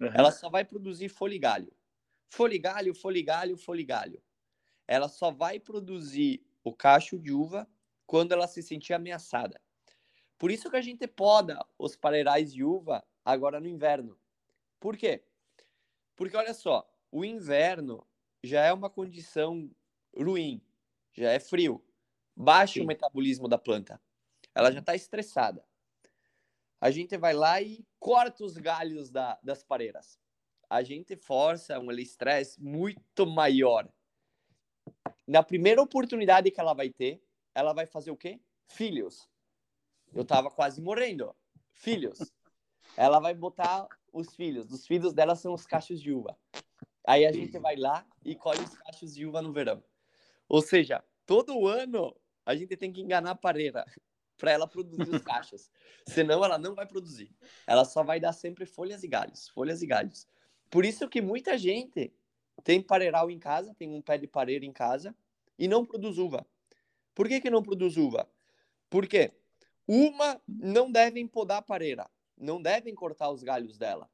uhum. 0.01 0.07
ela 0.15 0.31
só 0.31 0.49
vai 0.49 0.65
produzir 0.65 1.09
foligalho. 1.09 1.71
Foligalho, 2.27 2.95
foligalho, 2.95 3.55
foligalho. 3.55 4.19
Ela 4.87 5.07
só 5.07 5.31
vai 5.31 5.59
produzir 5.59 6.45
o 6.63 6.73
cacho 6.73 7.19
de 7.19 7.31
uva 7.31 7.67
quando 8.05 8.31
ela 8.31 8.47
se 8.47 8.61
sentir 8.61 8.93
ameaçada. 8.93 9.59
Por 10.37 10.51
isso 10.51 10.69
que 10.69 10.75
a 10.75 10.81
gente 10.81 11.07
poda 11.07 11.65
os 11.77 11.95
pareirais 11.95 12.53
de 12.53 12.63
uva 12.63 13.03
agora 13.23 13.59
no 13.59 13.67
inverno. 13.67 14.17
Por 14.79 14.97
quê? 14.97 15.23
Porque 16.15 16.35
olha 16.35 16.53
só, 16.53 16.87
o 17.11 17.23
inverno 17.23 18.05
já 18.43 18.61
é 18.65 18.73
uma 18.73 18.89
condição 18.89 19.69
ruim, 20.15 20.61
já 21.13 21.31
é 21.31 21.39
frio, 21.39 21.83
baixo 22.35 22.75
Sim. 22.75 22.81
o 22.81 22.87
metabolismo 22.87 23.47
da 23.47 23.57
planta. 23.57 24.01
Ela 24.53 24.71
já 24.71 24.79
está 24.79 24.93
estressada. 24.93 25.65
A 26.79 26.91
gente 26.91 27.17
vai 27.17 27.33
lá 27.33 27.61
e 27.61 27.85
corta 27.99 28.43
os 28.43 28.57
galhos 28.57 29.09
da, 29.09 29.39
das 29.41 29.63
pareiras. 29.63 30.19
A 30.69 30.83
gente 30.83 31.15
força 31.15 31.79
um 31.79 31.91
estresse 31.93 32.61
muito 32.61 33.25
maior. 33.25 33.87
Na 35.27 35.41
primeira 35.41 35.81
oportunidade 35.81 36.51
que 36.51 36.59
ela 36.59 36.73
vai 36.73 36.89
ter, 36.89 37.21
ela 37.55 37.73
vai 37.73 37.85
fazer 37.85 38.11
o 38.11 38.17
quê? 38.17 38.41
Filhos. 38.67 39.29
Eu 40.13 40.25
tava 40.25 40.51
quase 40.51 40.81
morrendo. 40.81 41.35
Filhos. 41.73 42.31
Ela 42.97 43.19
vai 43.19 43.33
botar 43.33 43.87
os 44.11 44.35
filhos. 44.35 44.71
Os 44.71 44.85
filhos 44.85 45.13
dela 45.13 45.35
são 45.35 45.53
os 45.53 45.65
cachos 45.65 46.01
de 46.01 46.11
uva. 46.11 46.37
Aí 47.05 47.25
a 47.25 47.31
gente 47.31 47.57
vai 47.57 47.75
lá 47.75 48.05
e 48.23 48.35
colhe 48.35 48.61
os 48.61 48.75
cachos 48.77 49.13
de 49.13 49.25
uva 49.25 49.41
no 49.41 49.51
verão. 49.51 49.83
Ou 50.47 50.61
seja, 50.61 51.03
todo 51.25 51.67
ano 51.67 52.15
a 52.45 52.55
gente 52.55 52.75
tem 52.75 52.91
que 52.91 53.01
enganar 53.01 53.31
a 53.31 53.35
pareira 53.35 53.85
para 54.37 54.51
ela 54.51 54.67
produzir 54.67 55.09
os 55.09 55.21
cachos. 55.23 55.71
Senão 56.07 56.43
ela 56.43 56.57
não 56.57 56.75
vai 56.75 56.85
produzir. 56.85 57.33
Ela 57.65 57.85
só 57.85 58.03
vai 58.03 58.19
dar 58.19 58.33
sempre 58.33 58.65
folhas 58.65 59.03
e 59.03 59.07
galhos, 59.07 59.47
folhas 59.49 59.81
e 59.81 59.87
galhos. 59.87 60.27
Por 60.69 60.85
isso 60.85 61.07
que 61.07 61.21
muita 61.21 61.57
gente 61.57 62.13
tem 62.63 62.81
pareiral 62.81 63.29
em 63.29 63.39
casa, 63.39 63.73
tem 63.75 63.93
um 63.93 64.01
pé 64.01 64.17
de 64.17 64.27
pareira 64.27 64.65
em 64.65 64.71
casa 64.71 65.15
e 65.57 65.67
não 65.67 65.85
produz 65.85 66.17
uva. 66.17 66.45
Por 67.13 67.27
que, 67.27 67.41
que 67.41 67.49
não 67.49 67.63
produz 67.63 67.97
uva? 67.97 68.29
Porque 68.89 69.33
uma 69.87 70.41
não 70.47 70.91
devem 70.91 71.27
podar 71.27 71.57
a 71.59 71.61
pareira, 71.61 72.09
não 72.37 72.61
devem 72.61 72.95
cortar 72.95 73.29
os 73.29 73.43
galhos 73.43 73.77
dela. 73.77 74.09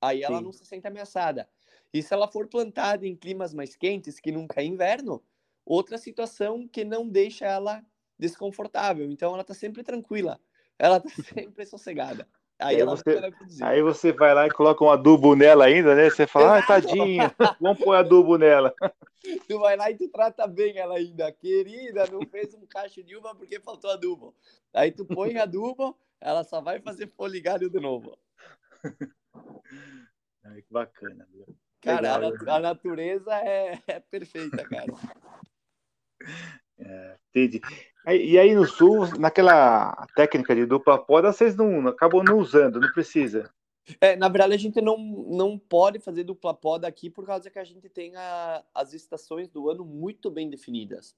Aí 0.00 0.22
ela 0.22 0.38
Sim. 0.38 0.44
não 0.44 0.52
se 0.52 0.66
sente 0.66 0.86
ameaçada. 0.86 1.48
E 1.92 2.02
se 2.02 2.12
ela 2.12 2.26
for 2.26 2.48
plantada 2.48 3.06
em 3.06 3.14
climas 3.14 3.54
mais 3.54 3.76
quentes, 3.76 4.18
que 4.18 4.32
nunca 4.32 4.60
é 4.60 4.64
inverno, 4.64 5.22
outra 5.64 5.98
situação 5.98 6.66
que 6.66 6.84
não 6.84 7.08
deixa 7.08 7.46
ela 7.46 7.84
desconfortável. 8.18 9.10
Então 9.10 9.32
ela 9.32 9.42
está 9.42 9.54
sempre 9.54 9.82
tranquila, 9.82 10.40
ela 10.78 10.96
está 10.96 11.08
sempre 11.22 11.64
sossegada. 11.66 12.28
Aí, 12.62 12.76
aí 12.76 12.84
você. 12.84 13.20
Aí 13.62 13.82
você 13.82 14.12
vai 14.12 14.34
lá 14.34 14.46
e 14.46 14.50
coloca 14.50 14.84
um 14.84 14.90
adubo 14.90 15.34
nela 15.34 15.64
ainda, 15.64 15.94
né? 15.94 16.08
Você 16.08 16.26
fala, 16.26 16.58
ah, 16.58 16.66
tadinha, 16.66 17.34
vamos 17.60 17.78
pôr 17.78 17.94
adubo 17.94 18.36
nela. 18.38 18.74
Tu 19.46 19.56
vai 19.56 19.76
lá 19.76 19.88
e 19.88 19.96
tu 19.96 20.08
trata 20.08 20.48
bem 20.48 20.78
ela 20.78 20.96
ainda. 20.96 21.30
Querida, 21.30 22.08
não 22.10 22.26
fez 22.26 22.52
um 22.54 22.66
cacho 22.66 23.04
de 23.04 23.16
uva 23.16 23.32
porque 23.36 23.60
faltou 23.60 23.88
adubo. 23.92 24.34
Aí 24.74 24.90
tu 24.90 25.04
põe 25.04 25.38
adubo, 25.38 25.96
ela 26.20 26.42
só 26.42 26.60
vai 26.60 26.80
fazer 26.80 27.06
foligário 27.06 27.70
de 27.70 27.78
novo. 27.78 28.18
Ai, 30.44 30.62
que 30.62 30.72
bacana. 30.72 31.28
Cara, 31.80 32.16
a, 32.16 32.56
a, 32.56 32.58
natureza 32.58 33.32
é, 33.36 33.80
é 33.86 34.00
perfeita, 34.00 34.68
cara. 34.68 34.92
É, 36.78 37.16
entendi. 37.28 37.60
E 38.06 38.38
aí 38.38 38.54
no 38.54 38.66
sul, 38.66 39.06
naquela 39.18 40.06
técnica 40.16 40.54
de 40.54 40.66
dupla 40.66 40.98
poda, 40.98 41.32
vocês 41.32 41.54
não 41.54 41.86
acabam 41.88 42.24
não 42.24 42.38
usando, 42.38 42.80
não 42.80 42.90
precisa. 42.92 43.52
É, 44.00 44.16
na 44.16 44.28
verdade, 44.28 44.54
a 44.54 44.58
gente 44.58 44.80
não, 44.80 44.96
não 44.98 45.58
pode 45.58 45.98
fazer 45.98 46.24
dupla 46.24 46.54
poda 46.54 46.86
aqui 46.86 47.10
por 47.10 47.24
causa 47.24 47.50
que 47.50 47.58
a 47.58 47.64
gente 47.64 47.88
tem 47.88 48.14
a, 48.16 48.64
as 48.74 48.92
estações 48.92 49.48
do 49.48 49.70
ano 49.70 49.84
muito 49.84 50.30
bem 50.30 50.48
definidas. 50.48 51.16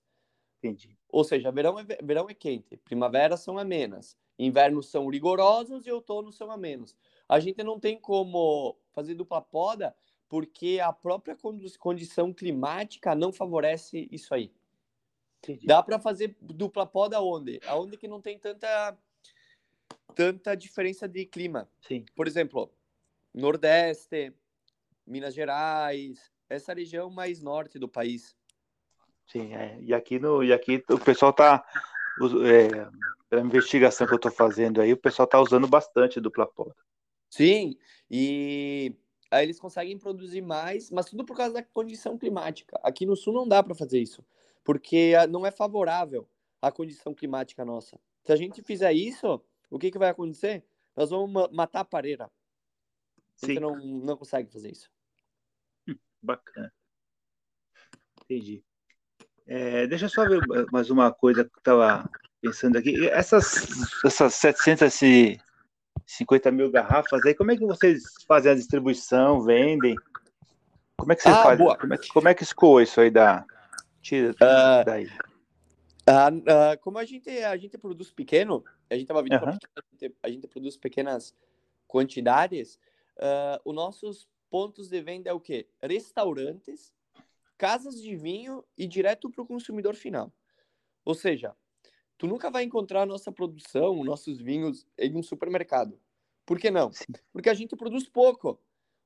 Entendi. 0.59 0.97
Ou 1.09 1.25
seja, 1.25 1.51
verão 1.53 1.79
é, 1.79 1.85
verão 2.03 2.29
é 2.29 2.35
quente, 2.35 2.77
primavera 2.79 3.37
são 3.37 3.59
amenas, 3.59 4.17
inverno 4.39 4.83
são 4.83 5.09
rigorosos 5.09 5.87
e 5.87 5.91
outono 5.91 6.33
são 6.33 6.51
amenos. 6.51 6.97
A 7.29 7.39
gente 7.39 7.63
não 7.63 7.79
tem 7.79 7.99
como 7.99 8.77
fazer 8.93 9.15
dupla 9.15 9.43
poda 9.43 9.95
porque 10.29 10.81
a 10.83 10.93
própria 10.93 11.37
condição 11.79 12.33
climática 12.33 13.15
não 13.15 13.33
favorece 13.33 14.09
isso 14.11 14.35
aí. 14.35 14.51
Entendi. 15.45 15.67
Dá 15.67 15.83
para 15.83 15.99
fazer 15.99 16.37
dupla 16.41 16.87
poda 16.87 17.21
onde? 17.21 17.61
Aonde 17.67 17.97
que 17.97 18.09
não 18.09 18.21
tem 18.21 18.39
tanta 18.39 18.97
tanta 20.15 20.55
diferença 20.55 21.09
de 21.09 21.27
clima. 21.27 21.69
Sim. 21.81 22.05
Por 22.15 22.27
exemplo, 22.27 22.73
Nordeste, 23.33 24.33
Minas 25.07 25.35
Gerais, 25.35 26.33
essa 26.49 26.73
região 26.73 27.11
mais 27.11 27.43
norte 27.43 27.79
do 27.79 27.89
país. 27.89 28.37
Sim, 29.27 29.55
é. 29.55 29.79
E 29.81 29.93
aqui 29.93 30.19
no 30.19 30.43
e 30.43 30.53
aqui 30.53 30.83
o 30.89 30.99
pessoal 30.99 31.33
tá 31.33 31.65
é, 32.47 32.69
pela 33.29 33.43
investigação 33.43 34.07
que 34.07 34.13
eu 34.13 34.17
estou 34.17 34.31
fazendo 34.31 34.81
aí, 34.81 34.93
o 34.93 34.97
pessoal 34.97 35.25
está 35.25 35.41
usando 35.41 35.67
bastante 35.67 36.21
dupla 36.21 36.47
poda. 36.47 36.77
Sim, 37.29 37.77
e 38.09 38.95
aí 39.31 39.45
eles 39.45 39.59
conseguem 39.59 39.99
produzir 39.99 40.41
mais, 40.41 40.91
mas 40.91 41.07
tudo 41.07 41.25
por 41.25 41.37
causa 41.37 41.55
da 41.55 41.63
condição 41.63 42.17
climática. 42.17 42.79
Aqui 42.83 43.05
no 43.05 43.17
sul 43.17 43.35
não 43.35 43.49
dá 43.49 43.63
para 43.63 43.75
fazer 43.75 43.99
isso, 43.99 44.25
porque 44.65 45.13
não 45.29 45.47
é 45.47 45.51
favorável 45.51 46.29
a 46.61 46.73
condição 46.73 47.15
climática 47.15 47.65
nossa. 47.65 48.01
Se 48.23 48.33
a 48.33 48.37
gente 48.37 48.63
fizer 48.63 48.93
isso, 48.93 49.41
o 49.71 49.79
que, 49.79 49.91
que 49.91 49.99
vai 49.99 50.09
acontecer? 50.09 50.65
Nós 50.97 51.11
vamos 51.11 51.51
matar 51.53 51.81
a 51.81 51.85
pareira. 51.85 52.31
Sim. 53.37 53.55
Você 53.55 53.61
não, 53.61 53.77
não 53.77 54.17
consegue 54.17 54.51
fazer 54.51 54.73
isso. 54.73 54.91
Hum, 55.89 55.97
bacana. 56.23 56.73
Entendi. 58.25 58.65
É, 59.47 59.87
deixa 59.87 60.07
eu 60.07 60.09
só 60.09 60.27
ver 60.27 60.41
mais 60.73 60.89
uma 60.89 61.13
coisa 61.13 61.45
que 61.45 61.51
eu 61.51 61.59
estava 61.59 62.09
pensando 62.41 62.79
aqui. 62.79 63.07
Essas, 63.09 63.67
essas 64.05 64.35
750 64.35 66.51
mil 66.51 66.71
garrafas 66.71 67.25
aí, 67.27 67.35
como 67.35 67.53
é 67.53 67.57
que 67.57 67.67
vocês 67.67 68.05
fazem 68.27 68.53
a 68.53 68.55
distribuição, 68.55 69.43
vendem? 69.43 69.97
Como 70.97 71.13
é 71.13 71.17
que 71.17 71.23
vocês 71.23 71.35
ah, 71.35 71.43
fazem? 71.43 71.67
Boa. 71.67 71.77
Como 71.77 71.93
é, 71.93 71.99
como 71.99 72.29
é 72.29 72.35
que 72.35 72.43
escoa 72.43 72.83
isso 72.83 72.99
aí 73.01 73.11
da. 73.11 73.45
Tira 74.05 74.33
uh, 74.33 74.85
daí. 74.85 75.07
Uh, 75.07 76.37
uh, 76.37 76.79
como 76.83 76.99
a 76.99 77.07
gente, 77.07 77.31
a 77.31 77.57
gente 77.57 77.79
produz 77.79 78.13
pequeno, 78.13 78.63
a 78.91 78.97
gente 78.97 79.11
uhum. 79.11 79.19
a, 79.19 79.23
gente, 79.91 80.17
a 80.23 80.29
gente 80.29 80.47
produz 80.47 80.77
pequenas 80.77 81.35
quantidades, 81.89 82.79
os 83.65 83.75
nossos 83.75 84.29
pontos 84.51 84.91
de 84.91 85.01
venda 85.01 85.31
é 85.31 85.33
o 85.33 85.41
quê? 85.41 85.67
Restaurantes, 85.81 86.93
casas 87.57 88.03
de 88.03 88.15
vinho 88.15 88.63
e 88.77 88.87
direto 88.87 89.31
para 89.31 89.43
o 89.43 89.47
consumidor 89.47 89.95
final. 89.95 90.31
Ou 91.03 91.15
seja, 91.15 91.57
tu 92.19 92.27
nunca 92.27 92.51
vai 92.51 92.63
encontrar 92.63 93.03
a 93.03 93.07
nossa 93.07 93.33
produção, 93.33 94.05
nossos 94.05 94.39
vinhos 94.39 94.87
em 94.99 95.17
um 95.17 95.23
supermercado. 95.23 95.99
Por 96.45 96.59
que 96.59 96.71
não? 96.71 96.93
Sim. 96.93 97.05
Porque 97.33 97.49
a 97.49 97.55
gente 97.55 97.75
produz 97.75 98.07
pouco. 98.07 98.61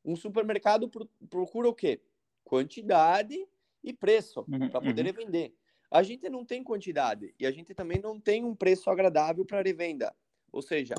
Um 0.05 0.17
supermercado 0.17 0.91
procura 1.31 1.69
o 1.69 1.75
quê? 1.75 2.01
Quantidade 2.43 3.47
e 3.83 3.93
preço 3.93 4.45
uhum, 4.49 4.69
para 4.69 4.81
poder 4.81 5.07
uhum. 5.07 5.13
vender. 5.13 5.55
A 5.91 6.03
gente 6.03 6.29
não 6.29 6.45
tem 6.45 6.63
quantidade 6.63 7.35
e 7.39 7.47
a 7.47 7.51
gente 7.51 7.75
também 7.75 8.01
não 8.01 8.21
tem 8.21 8.45
um 8.45 8.55
preço 8.55 8.91
agradável 8.91 9.45
para 9.45 9.63
revenda. 9.63 10.15
Ou 10.53 10.61
seja, 10.61 10.95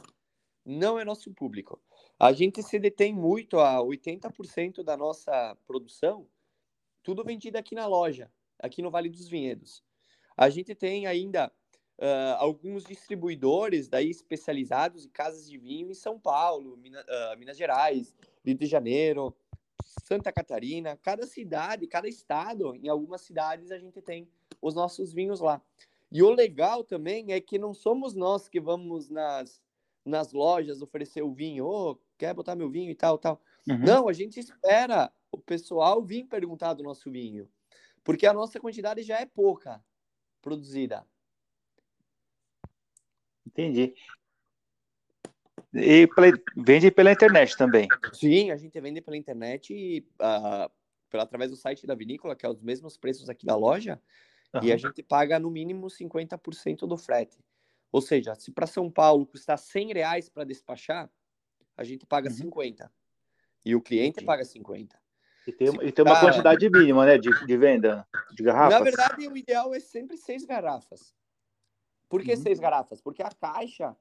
não 0.65 0.99
é 0.99 1.05
nosso 1.05 1.31
público. 1.33 1.81
A 2.19 2.31
gente 2.31 2.61
se 2.63 2.79
detém 2.79 3.13
muito 3.13 3.59
a 3.59 3.77
80% 3.77 4.83
da 4.83 4.97
nossa 4.97 5.55
produção, 5.65 6.27
tudo 7.03 7.23
vendido 7.23 7.57
aqui 7.57 7.75
na 7.75 7.87
loja, 7.87 8.31
aqui 8.57 8.81
no 8.81 8.91
Vale 8.91 9.09
dos 9.09 9.27
Vinhedos. 9.27 9.83
A 10.35 10.49
gente 10.49 10.75
tem 10.75 11.07
ainda 11.07 11.51
uh, 11.99 12.35
alguns 12.37 12.83
distribuidores 12.83 13.87
daí 13.87 14.09
especializados 14.09 15.05
em 15.05 15.09
casas 15.09 15.49
de 15.49 15.57
vinho 15.57 15.91
em 15.91 15.93
São 15.93 16.19
Paulo, 16.19 16.77
Minas, 16.77 17.03
uh, 17.03 17.37
Minas 17.37 17.57
Gerais, 17.57 18.15
Rio 18.45 18.55
de 18.55 18.65
Janeiro, 18.65 19.35
Santa 19.83 20.31
Catarina. 20.31 20.97
Cada 21.01 21.25
cidade, 21.25 21.87
cada 21.87 22.07
estado, 22.07 22.75
em 22.75 22.89
algumas 22.89 23.21
cidades 23.21 23.71
a 23.71 23.77
gente 23.77 24.01
tem 24.01 24.27
os 24.61 24.75
nossos 24.75 25.13
vinhos 25.13 25.39
lá. 25.39 25.61
E 26.11 26.23
o 26.23 26.29
legal 26.29 26.83
também 26.83 27.31
é 27.31 27.39
que 27.39 27.59
não 27.59 27.73
somos 27.73 28.15
nós 28.15 28.49
que 28.49 28.59
vamos 28.59 29.09
nas, 29.09 29.61
nas 30.03 30.33
lojas 30.33 30.81
oferecer 30.81 31.21
o 31.21 31.33
vinho, 31.33 31.65
oh, 31.65 31.99
quer 32.17 32.33
botar 32.33 32.55
meu 32.55 32.69
vinho 32.69 32.89
e 32.89 32.95
tal, 32.95 33.17
tal. 33.17 33.41
Uhum. 33.67 33.77
Não, 33.77 34.07
a 34.07 34.13
gente 34.13 34.39
espera 34.39 35.11
o 35.31 35.37
pessoal 35.37 36.03
vir 36.03 36.25
perguntar 36.25 36.73
do 36.73 36.83
nosso 36.83 37.11
vinho, 37.11 37.47
porque 38.03 38.25
a 38.25 38.33
nossa 38.33 38.59
quantidade 38.59 39.03
já 39.03 39.19
é 39.19 39.25
pouca 39.25 39.83
produzida. 40.41 41.05
Entendi. 43.45 43.93
E 45.73 46.07
vende 46.55 46.91
pela 46.91 47.11
internet 47.11 47.57
também? 47.57 47.87
Sim, 48.13 48.51
a 48.51 48.57
gente 48.57 48.79
vende 48.79 49.01
pela 49.01 49.17
internet 49.17 49.73
e 49.73 49.99
uh, 50.21 50.71
pela, 51.09 51.23
através 51.23 51.51
do 51.51 51.57
site 51.57 51.85
da 51.85 51.95
vinícola, 51.95 52.35
que 52.35 52.45
é 52.45 52.49
os 52.49 52.61
mesmos 52.61 52.97
preços 52.97 53.29
aqui 53.29 53.45
da 53.45 53.55
loja, 53.55 54.01
uhum. 54.53 54.63
e 54.63 54.71
a 54.71 54.77
gente 54.77 55.01
paga 55.03 55.39
no 55.39 55.49
mínimo 55.49 55.87
50% 55.87 56.87
do 56.87 56.97
frete. 56.97 57.43
Ou 57.91 58.01
seja, 58.01 58.35
se 58.35 58.51
para 58.51 58.67
São 58.67 58.89
Paulo 58.89 59.25
custar 59.25 59.57
100 59.57 59.93
reais 59.93 60.29
para 60.29 60.43
despachar, 60.43 61.09
a 61.75 61.83
gente 61.83 62.05
paga 62.05 62.29
uhum. 62.29 62.35
50. 62.35 62.91
E 63.65 63.75
o 63.75 63.81
cliente 63.81 64.17
Entendi. 64.17 64.25
paga 64.25 64.45
50. 64.45 64.97
E 65.47 65.51
tem, 65.51 65.67
e 65.81 65.91
tem 65.91 66.05
uma 66.05 66.19
quantidade 66.19 66.69
mínima, 66.69 67.05
né, 67.05 67.17
de, 67.17 67.29
de 67.45 67.57
venda 67.57 68.07
de 68.31 68.43
garrafas? 68.43 68.77
Na 68.77 68.83
verdade, 68.83 69.27
o 69.27 69.35
ideal 69.35 69.73
é 69.73 69.79
sempre 69.79 70.15
seis 70.17 70.45
garrafas. 70.45 71.13
Por 72.07 72.21
que 72.21 72.33
uhum. 72.33 72.41
seis 72.41 72.59
garrafas? 72.59 73.01
Porque 73.01 73.23
a 73.23 73.31
caixa 73.31 73.95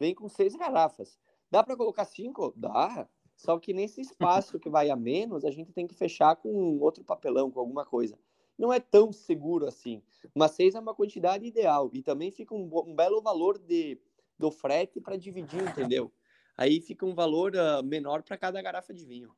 vem 0.00 0.14
com 0.14 0.28
seis 0.28 0.56
garrafas. 0.56 1.18
Dá 1.50 1.62
para 1.62 1.76
colocar 1.76 2.06
cinco? 2.06 2.52
Dá. 2.56 3.06
Só 3.36 3.58
que 3.58 3.72
nesse 3.72 4.00
espaço 4.00 4.58
que 4.58 4.70
vai 4.70 4.90
a 4.90 4.96
menos, 4.96 5.44
a 5.44 5.50
gente 5.50 5.72
tem 5.72 5.86
que 5.86 5.94
fechar 5.94 6.36
com 6.36 6.78
outro 6.78 7.04
papelão, 7.04 7.50
com 7.50 7.60
alguma 7.60 7.84
coisa. 7.84 8.18
Não 8.58 8.72
é 8.72 8.80
tão 8.80 9.12
seguro 9.12 9.66
assim. 9.66 10.02
Mas 10.34 10.52
seis 10.52 10.74
é 10.74 10.80
uma 10.80 10.94
quantidade 10.94 11.46
ideal. 11.46 11.90
E 11.92 12.02
também 12.02 12.30
fica 12.30 12.54
um, 12.54 12.68
um 12.86 12.94
belo 12.94 13.22
valor 13.22 13.58
de, 13.58 14.00
do 14.38 14.50
frete 14.50 15.00
para 15.00 15.16
dividir, 15.16 15.62
entendeu? 15.62 16.12
Aí 16.56 16.80
fica 16.80 17.06
um 17.06 17.14
valor 17.14 17.52
uh, 17.54 17.82
menor 17.82 18.22
para 18.22 18.36
cada 18.36 18.60
garrafa 18.60 18.92
de 18.92 19.04
vinho. 19.06 19.34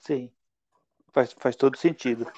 Sim. 0.00 0.30
Faz, 1.12 1.32
faz 1.32 1.56
todo 1.56 1.76
sentido. 1.78 2.30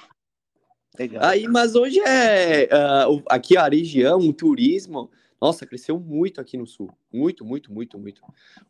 Legal. 0.98 1.24
Aí, 1.24 1.46
mas 1.46 1.74
hoje 1.74 2.00
é 2.00 2.64
uh, 2.64 3.22
aqui 3.28 3.56
a 3.56 3.68
região, 3.68 4.18
o 4.18 4.32
turismo, 4.32 5.10
nossa, 5.40 5.64
cresceu 5.64 5.98
muito 5.98 6.40
aqui 6.40 6.56
no 6.56 6.66
sul, 6.66 6.90
muito, 7.12 7.44
muito, 7.44 7.72
muito, 7.72 7.98
muito. 7.98 8.22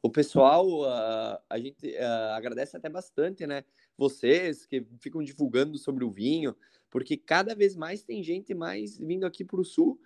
O 0.02 0.10
pessoal, 0.10 0.82
uh, 0.82 1.38
a 1.48 1.58
gente 1.58 1.88
uh, 1.88 2.34
agradece 2.34 2.76
até 2.76 2.88
bastante, 2.88 3.46
né? 3.46 3.64
Vocês 3.96 4.66
que 4.66 4.86
ficam 5.00 5.22
divulgando 5.22 5.76
sobre 5.78 6.04
o 6.04 6.10
vinho, 6.10 6.54
porque 6.90 7.16
cada 7.16 7.54
vez 7.54 7.74
mais 7.74 8.02
tem 8.02 8.22
gente 8.22 8.54
mais 8.54 8.98
vindo 8.98 9.24
aqui 9.24 9.44
para 9.44 9.60
o 9.60 9.64
sul, 9.64 10.00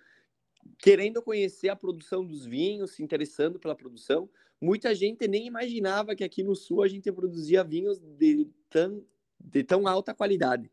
querendo 0.78 1.20
conhecer 1.20 1.68
a 1.68 1.76
produção 1.76 2.24
dos 2.24 2.46
vinhos, 2.46 2.92
se 2.92 3.02
interessando 3.02 3.58
pela 3.58 3.74
produção. 3.74 4.30
Muita 4.60 4.94
gente 4.94 5.28
nem 5.28 5.46
imaginava 5.46 6.14
que 6.14 6.24
aqui 6.24 6.42
no 6.42 6.54
sul 6.54 6.82
a 6.82 6.88
gente 6.88 7.10
produzia 7.12 7.62
vinhos 7.62 7.98
de 7.98 8.48
tão, 8.70 9.04
de 9.38 9.62
tão 9.62 9.86
alta 9.86 10.14
qualidade. 10.14 10.70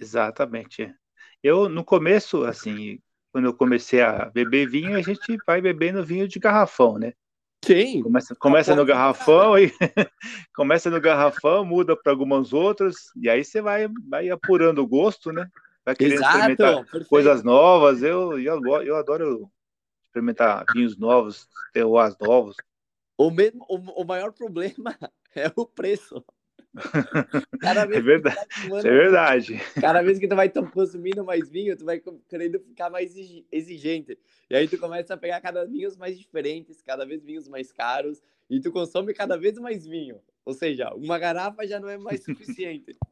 Exatamente. 0.00 0.94
Eu, 1.42 1.68
no 1.68 1.84
começo, 1.84 2.44
assim, 2.44 2.98
quando 3.32 3.46
eu 3.46 3.54
comecei 3.54 4.00
a 4.00 4.26
beber 4.26 4.68
vinho, 4.68 4.96
a 4.96 5.02
gente 5.02 5.38
vai 5.46 5.60
bebendo 5.60 6.04
vinho 6.04 6.26
de 6.26 6.38
garrafão, 6.38 6.98
né? 6.98 7.12
Sim. 7.64 8.02
Começa, 8.02 8.34
começa 8.36 8.74
no 8.74 8.84
garrafão 8.84 9.58
e 9.58 9.70
começa 10.54 10.88
no 10.90 11.00
garrafão, 11.00 11.64
muda 11.64 11.96
para 11.96 12.12
algumas 12.12 12.52
outras, 12.52 12.96
e 13.16 13.28
aí 13.28 13.44
você 13.44 13.60
vai, 13.60 13.88
vai 14.08 14.30
apurando 14.30 14.82
o 14.82 14.86
gosto, 14.86 15.32
né? 15.32 15.48
Vai 15.84 15.94
querendo 15.94 16.14
Exato, 16.14 16.36
experimentar 16.36 16.84
perfeito. 16.84 17.08
coisas 17.08 17.42
novas. 17.42 18.02
Eu, 18.02 18.38
eu, 18.38 18.62
eu 18.82 18.96
adoro 18.96 19.50
experimentar 20.06 20.64
vinhos 20.72 20.96
novos, 20.96 21.48
terroirs 21.72 22.16
novos. 22.20 22.56
O, 23.16 23.30
mesmo, 23.30 23.64
o, 23.68 24.02
o 24.02 24.04
maior 24.04 24.32
problema 24.32 24.96
é 25.34 25.52
o 25.56 25.66
preço. 25.66 26.24
É 26.76 28.00
verdade. 28.00 28.36
Tomando, 28.62 28.86
é 28.86 28.90
verdade. 28.90 29.60
Cada 29.80 30.02
vez 30.02 30.18
que 30.18 30.28
tu 30.28 30.36
vai 30.36 30.48
consumindo 30.48 31.24
mais 31.24 31.48
vinho, 31.48 31.76
tu 31.76 31.84
vai 31.84 32.00
querendo 32.28 32.60
ficar 32.60 32.90
mais 32.90 33.14
exigente. 33.50 34.18
E 34.50 34.56
aí 34.56 34.68
tu 34.68 34.78
começa 34.78 35.14
a 35.14 35.16
pegar 35.16 35.40
cada 35.40 35.64
vinhos 35.64 35.96
mais 35.96 36.18
diferentes, 36.18 36.82
cada 36.82 37.04
vez 37.06 37.24
vinhos 37.24 37.48
mais 37.48 37.72
caros, 37.72 38.22
e 38.48 38.60
tu 38.60 38.70
consome 38.70 39.14
cada 39.14 39.36
vez 39.36 39.58
mais 39.58 39.86
vinho. 39.86 40.20
Ou 40.44 40.54
seja, 40.54 40.92
uma 40.94 41.18
garrafa 41.18 41.66
já 41.66 41.80
não 41.80 41.88
é 41.88 41.98
mais 41.98 42.24
suficiente. 42.24 42.96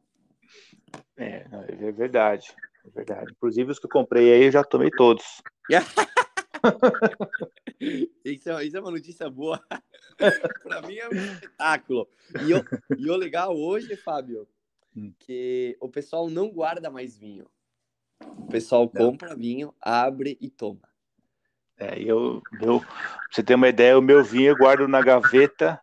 É, 1.19 1.45
é 1.79 1.91
verdade. 1.91 2.55
É 2.85 2.89
verdade. 2.91 3.31
Inclusive 3.31 3.71
os 3.71 3.79
que 3.79 3.87
eu 3.87 3.89
comprei 3.89 4.31
aí 4.31 4.45
eu 4.45 4.51
já 4.51 4.63
tomei 4.63 4.91
todos. 4.91 5.41
isso, 7.79 8.49
é, 8.49 8.65
isso 8.65 8.77
é 8.77 8.79
uma 8.79 8.91
notícia 8.91 9.29
boa. 9.29 9.61
para 10.63 10.81
mim 10.81 10.97
é 10.97 11.07
um 11.07 11.13
espetáculo. 11.13 12.07
E 12.45 12.53
o, 12.53 12.65
e 12.97 13.09
o 13.09 13.15
legal 13.15 13.55
hoje, 13.55 13.95
Fábio, 13.95 14.47
hum. 14.95 15.13
que 15.19 15.77
o 15.79 15.89
pessoal 15.89 16.29
não 16.29 16.49
guarda 16.49 16.89
mais 16.89 17.17
vinho. 17.17 17.47
O 18.19 18.47
pessoal 18.47 18.89
compra 18.89 19.35
vinho, 19.35 19.73
abre 19.79 20.37
e 20.41 20.49
toma. 20.49 20.87
É, 21.79 21.99
eu, 22.01 22.41
eu, 22.59 22.79
pra 22.79 23.27
você 23.31 23.43
ter 23.43 23.53
uma 23.53 23.69
ideia, 23.69 23.97
o 23.97 24.01
meu 24.01 24.23
vinho 24.23 24.49
eu 24.49 24.57
guardo 24.57 24.87
na 24.87 25.01
gaveta 25.01 25.79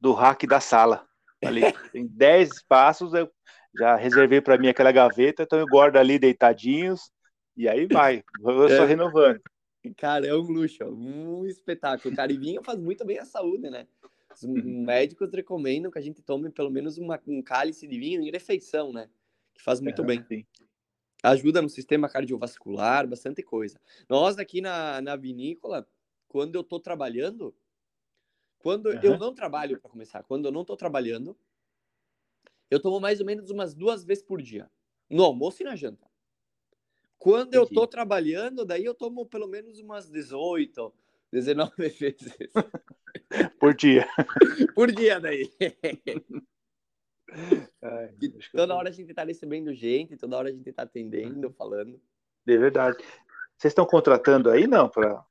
do 0.00 0.12
rack 0.12 0.46
da 0.46 0.60
sala. 0.60 1.04
Ali, 1.44 1.62
tem 1.92 2.06
10 2.06 2.50
espaços, 2.50 3.12
eu 3.12 3.30
já 3.76 3.96
reservei 3.96 4.40
para 4.40 4.56
mim 4.56 4.68
aquela 4.68 4.92
gaveta, 4.92 5.42
então 5.42 5.58
eu 5.58 5.66
guardo 5.66 5.96
ali 5.96 6.18
deitadinhos, 6.18 7.10
e 7.56 7.68
aí 7.68 7.86
vai, 7.86 8.22
eu 8.40 8.68
só 8.68 8.84
é. 8.84 8.86
renovando. 8.86 9.40
Cara, 9.94 10.26
é 10.26 10.34
um 10.34 10.40
luxo, 10.40 10.84
um 10.84 11.46
espetáculo. 11.46 12.14
Cara, 12.14 12.32
e 12.32 12.38
vinho 12.38 12.62
faz 12.62 12.78
muito 12.78 13.04
bem 13.04 13.18
à 13.18 13.24
saúde, 13.24 13.70
né? 13.70 13.86
Os 14.34 14.42
uhum. 14.42 14.84
médicos 14.84 15.32
recomendam 15.32 15.90
que 15.90 15.98
a 15.98 16.02
gente 16.02 16.22
tome 16.22 16.50
pelo 16.50 16.70
menos 16.70 16.98
uma, 16.98 17.20
um 17.26 17.42
cálice 17.42 17.86
de 17.86 17.98
vinho 17.98 18.22
em 18.22 18.30
refeição, 18.30 18.92
né? 18.92 19.08
Que 19.54 19.62
faz 19.62 19.80
muito 19.80 20.02
é, 20.02 20.04
bem. 20.04 20.24
Sim. 20.24 20.44
ajuda 21.22 21.62
no 21.62 21.68
sistema 21.68 22.08
cardiovascular, 22.08 23.06
bastante 23.06 23.42
coisa. 23.42 23.80
Nós 24.08 24.38
aqui 24.38 24.60
na, 24.60 25.00
na 25.00 25.16
vinícola, 25.16 25.88
quando 26.28 26.54
eu 26.54 26.62
tô 26.62 26.78
trabalhando, 26.78 27.54
quando 28.58 28.86
uhum. 28.86 29.00
eu 29.02 29.18
não 29.18 29.34
trabalho, 29.34 29.80
para 29.80 29.90
começar, 29.90 30.22
quando 30.22 30.46
eu 30.46 30.52
não 30.52 30.64
tô 30.64 30.76
trabalhando, 30.76 31.36
eu 32.70 32.80
tomo 32.80 33.00
mais 33.00 33.20
ou 33.20 33.26
menos 33.26 33.50
umas 33.50 33.74
duas 33.74 34.04
vezes 34.04 34.22
por 34.22 34.42
dia, 34.42 34.70
no 35.08 35.24
almoço 35.24 35.62
e 35.62 35.64
na 35.64 35.76
janta. 35.76 36.05
Quando 37.18 37.54
Entendi. 37.54 37.56
eu 37.56 37.66
tô 37.66 37.86
trabalhando, 37.86 38.64
daí 38.64 38.84
eu 38.84 38.94
tomo 38.94 39.26
pelo 39.26 39.48
menos 39.48 39.78
umas 39.78 40.10
18, 40.10 40.92
19 41.32 41.72
vezes. 41.98 42.36
por 43.58 43.74
dia. 43.74 44.06
por 44.74 44.92
dia 44.92 45.20
daí. 45.20 45.50
Ai, 47.82 48.14
toda 48.52 48.74
hora 48.74 48.88
a 48.88 48.92
gente 48.92 49.12
tá 49.12 49.24
recebendo 49.24 49.72
gente, 49.74 50.16
toda 50.16 50.36
hora 50.36 50.48
a 50.48 50.52
gente 50.52 50.72
tá 50.72 50.82
atendendo, 50.82 51.52
falando. 51.52 52.00
É 52.46 52.56
verdade. 52.56 52.98
Vocês 53.58 53.72
estão 53.72 53.84
contratando 53.84 54.50
aí, 54.50 54.66
não? 54.66 54.88
Para 54.88 55.24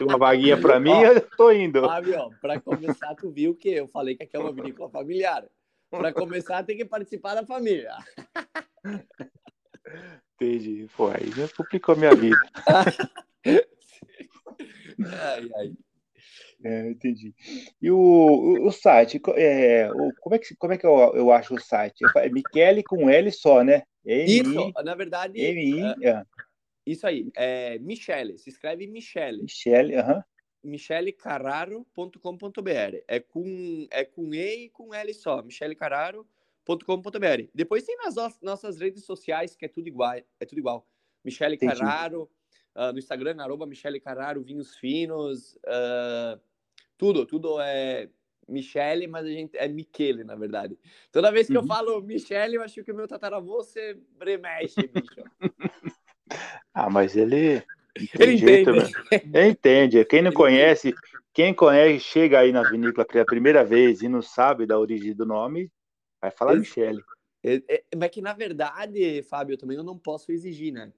uma 0.00 0.18
vaguinha 0.18 0.60
para 0.60 0.80
mim, 0.80 0.90
ó, 0.90 1.12
eu 1.12 1.30
tô 1.36 1.52
indo. 1.52 1.82
Fábio, 1.82 2.30
para 2.40 2.60
começar, 2.60 3.14
tu 3.14 3.30
viu 3.30 3.54
que 3.54 3.68
eu 3.70 3.86
falei 3.86 4.16
que 4.16 4.24
aqui 4.24 4.36
é 4.36 4.40
uma 4.40 4.52
vinícola 4.52 4.90
familiar. 4.90 5.48
Para 5.90 6.12
começar, 6.12 6.64
tem 6.64 6.76
que 6.76 6.84
participar 6.84 7.34
da 7.34 7.46
família. 7.46 7.96
Entendi. 10.40 10.86
Pô, 10.96 11.08
aí 11.08 11.32
já 11.32 11.48
complicou 11.48 11.96
minha 11.96 12.14
vida. 12.14 12.40
ai, 15.04 15.50
ai. 15.56 15.72
É, 16.64 16.90
entendi. 16.90 17.34
E 17.80 17.88
o, 17.90 17.96
o, 17.96 18.66
o 18.66 18.72
site, 18.72 19.20
é, 19.36 19.88
o, 19.92 20.12
como, 20.20 20.34
é 20.34 20.38
que, 20.38 20.56
como 20.56 20.72
é 20.72 20.78
que 20.78 20.86
eu, 20.86 20.96
eu 21.14 21.30
acho 21.32 21.54
o 21.54 21.60
site? 21.60 22.04
É 22.16 22.28
Michele 22.28 22.82
com 22.82 23.08
L 23.10 23.30
só, 23.32 23.62
né? 23.62 23.82
M 24.04 24.40
isso, 24.40 24.72
na 24.84 24.94
verdade. 24.94 25.40
M 25.40 25.60
-I, 25.60 25.94
é, 26.04 26.22
isso 26.86 27.06
aí, 27.06 27.30
é 27.36 27.78
Michele, 27.78 28.36
se 28.38 28.50
escreve 28.50 28.86
Michele. 28.86 29.42
Michele, 29.42 29.96
aham. 29.96 30.14
Uh 30.14 30.18
-huh. 30.18 30.24
michelecarraro.com.br. 30.64 33.02
É 33.06 33.20
com, 33.20 33.86
é 33.90 34.04
com 34.04 34.34
E 34.34 34.64
e 34.64 34.70
com 34.70 34.92
L 34.94 35.14
só, 35.14 35.42
michelecarraro.com.br. 36.68 37.50
Depois 37.54 37.84
tem 37.84 37.96
nas 37.96 38.14
nossas 38.42 38.78
redes 38.78 39.04
sociais, 39.04 39.56
que 39.56 39.64
é 39.64 39.68
tudo 39.68 39.88
igual. 39.88 40.14
É 40.38 40.44
tudo 40.44 40.58
igual. 40.58 40.86
Michele 41.24 41.56
Carraro, 41.56 42.30
uh, 42.76 42.92
no 42.92 42.98
Instagram, 42.98 43.36
arroba 43.40 43.66
Michele 43.66 44.00
Carraro, 44.00 44.42
Vinhos 44.42 44.76
Finos, 44.76 45.54
uh, 45.64 46.40
tudo, 46.96 47.26
tudo 47.26 47.60
é 47.60 48.08
Michele, 48.46 49.06
mas 49.06 49.26
a 49.26 49.30
gente 49.30 49.56
é 49.56 49.66
Michele, 49.68 50.24
na 50.24 50.34
verdade. 50.34 50.78
Toda 51.10 51.32
vez 51.32 51.46
que 51.46 51.56
uhum. 51.56 51.62
eu 51.62 51.66
falo 51.66 52.00
Michele, 52.02 52.56
eu 52.56 52.62
acho 52.62 52.84
que 52.84 52.92
o 52.92 52.94
meu 52.94 53.08
tataravô 53.08 53.62
se 53.62 53.94
bremexe, 54.18 54.86
bicho. 54.86 55.22
ah, 56.74 56.90
mas 56.90 57.16
ele. 57.16 57.62
Ele 58.16 58.36
jeito, 58.36 58.70
entende. 58.70 58.92
Ele 59.34 59.48
entende. 59.48 60.04
Quem 60.04 60.22
não 60.22 60.30
ele 60.30 60.36
conhece, 60.36 60.88
entende. 60.90 61.02
quem 61.34 61.54
conhece, 61.54 61.98
chega 61.98 62.38
aí 62.38 62.52
na 62.52 62.62
vinícola 62.62 63.04
pela 63.04 63.24
primeira 63.24 63.64
vez 63.64 64.02
e 64.02 64.08
não 64.08 64.22
sabe 64.22 64.66
da 64.66 64.78
origem 64.78 65.12
do 65.12 65.26
nome, 65.26 65.68
vai 66.20 66.30
falar 66.30 66.52
Esse... 66.52 66.60
Michele. 66.60 67.02
É, 67.42 67.62
é, 67.68 67.84
mas 67.96 68.10
que 68.10 68.20
na 68.20 68.32
verdade, 68.32 69.22
Fábio, 69.22 69.56
também 69.56 69.76
eu 69.76 69.84
não 69.84 69.96
posso 69.96 70.32
exigir, 70.32 70.72
né? 70.72 70.92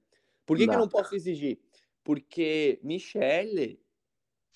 Por 0.45 0.57
que, 0.57 0.65
não. 0.65 0.73
que 0.73 0.77
eu 0.77 0.81
não 0.81 0.89
posso 0.89 1.15
exigir? 1.15 1.59
Porque 2.03 2.79
Michele 2.83 3.79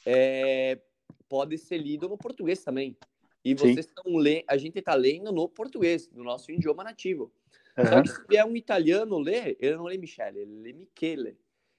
é, 0.05 0.81
pode 1.29 1.57
ser 1.57 1.77
lido 1.77 2.09
no 2.09 2.17
português 2.17 2.63
também. 2.63 2.97
E 3.43 3.53
vocês 3.53 3.85
estão 3.85 4.15
lendo, 4.17 4.43
a 4.47 4.57
gente 4.57 4.79
está 4.79 4.95
lendo 4.95 5.31
no 5.31 5.47
português, 5.47 6.09
no 6.11 6.23
nosso 6.23 6.51
idioma 6.51 6.83
nativo. 6.83 7.31
Uhum. 7.77 7.85
Só 7.85 8.01
que 8.01 8.09
se 8.09 8.37
é 8.37 8.43
um 8.43 8.55
italiano 8.55 9.19
ler, 9.19 9.55
ele 9.59 9.75
não 9.75 9.85
lê 9.85 9.97
Michele, 9.97 10.39
ele 10.39 10.61
lê 10.61 10.73
Michele. 10.73 11.37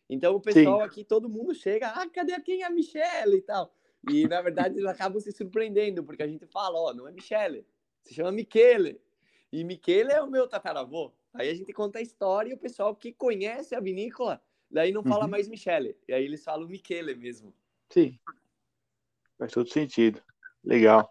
Então 0.09 0.37
o 0.37 0.41
pessoal 0.41 0.79
Sim. 0.79 0.87
aqui, 0.87 1.05
todo 1.05 1.29
mundo 1.29 1.53
chega, 1.55 1.89
ah, 1.89 2.09
cadê 2.09 2.41
quem 2.41 2.63
é 2.63 2.67
a 2.67 2.71
Michele 2.71 3.39
e 3.39 3.43
tal. 3.43 3.75
E 4.09 4.29
na 4.29 4.41
verdade 4.41 4.77
eles 4.77 4.89
acabam 4.89 5.19
se 5.21 5.33
surpreendendo, 5.33 6.05
porque 6.05 6.23
a 6.23 6.29
gente 6.29 6.47
fala, 6.47 6.79
ó, 6.79 6.91
oh, 6.91 6.95
não 6.95 7.09
é 7.09 7.11
Michele, 7.11 7.67
se 8.07 8.15
chama 8.15 8.31
Michele. 8.31 9.01
E 9.53 9.65
Michele 9.65 10.13
é 10.13 10.23
o 10.23 10.31
meu 10.31 10.49
tataravô. 10.49 11.13
Aí 11.35 11.51
a 11.51 11.55
gente 11.55 11.73
conta 11.73 11.99
a 11.99 12.03
história 12.03 12.51
e 12.51 12.55
o 12.55 12.59
pessoal 12.59 12.95
que 12.95 13.13
conhece 13.13 13.75
a 13.75 13.81
vinícola, 13.81 14.41
daí 14.71 14.93
não 14.93 15.03
fala 15.03 15.25
uhum. 15.25 15.31
mais 15.31 15.49
Michele. 15.49 15.97
E 16.09 16.15
aí 16.15 16.25
eles 16.25 16.43
falam 16.45 16.69
Michele 16.69 17.15
mesmo. 17.15 17.53
Sim. 17.91 18.19
Faz 19.37 19.53
todo 19.53 19.69
sentido. 19.69 20.23
Legal. 20.65 21.11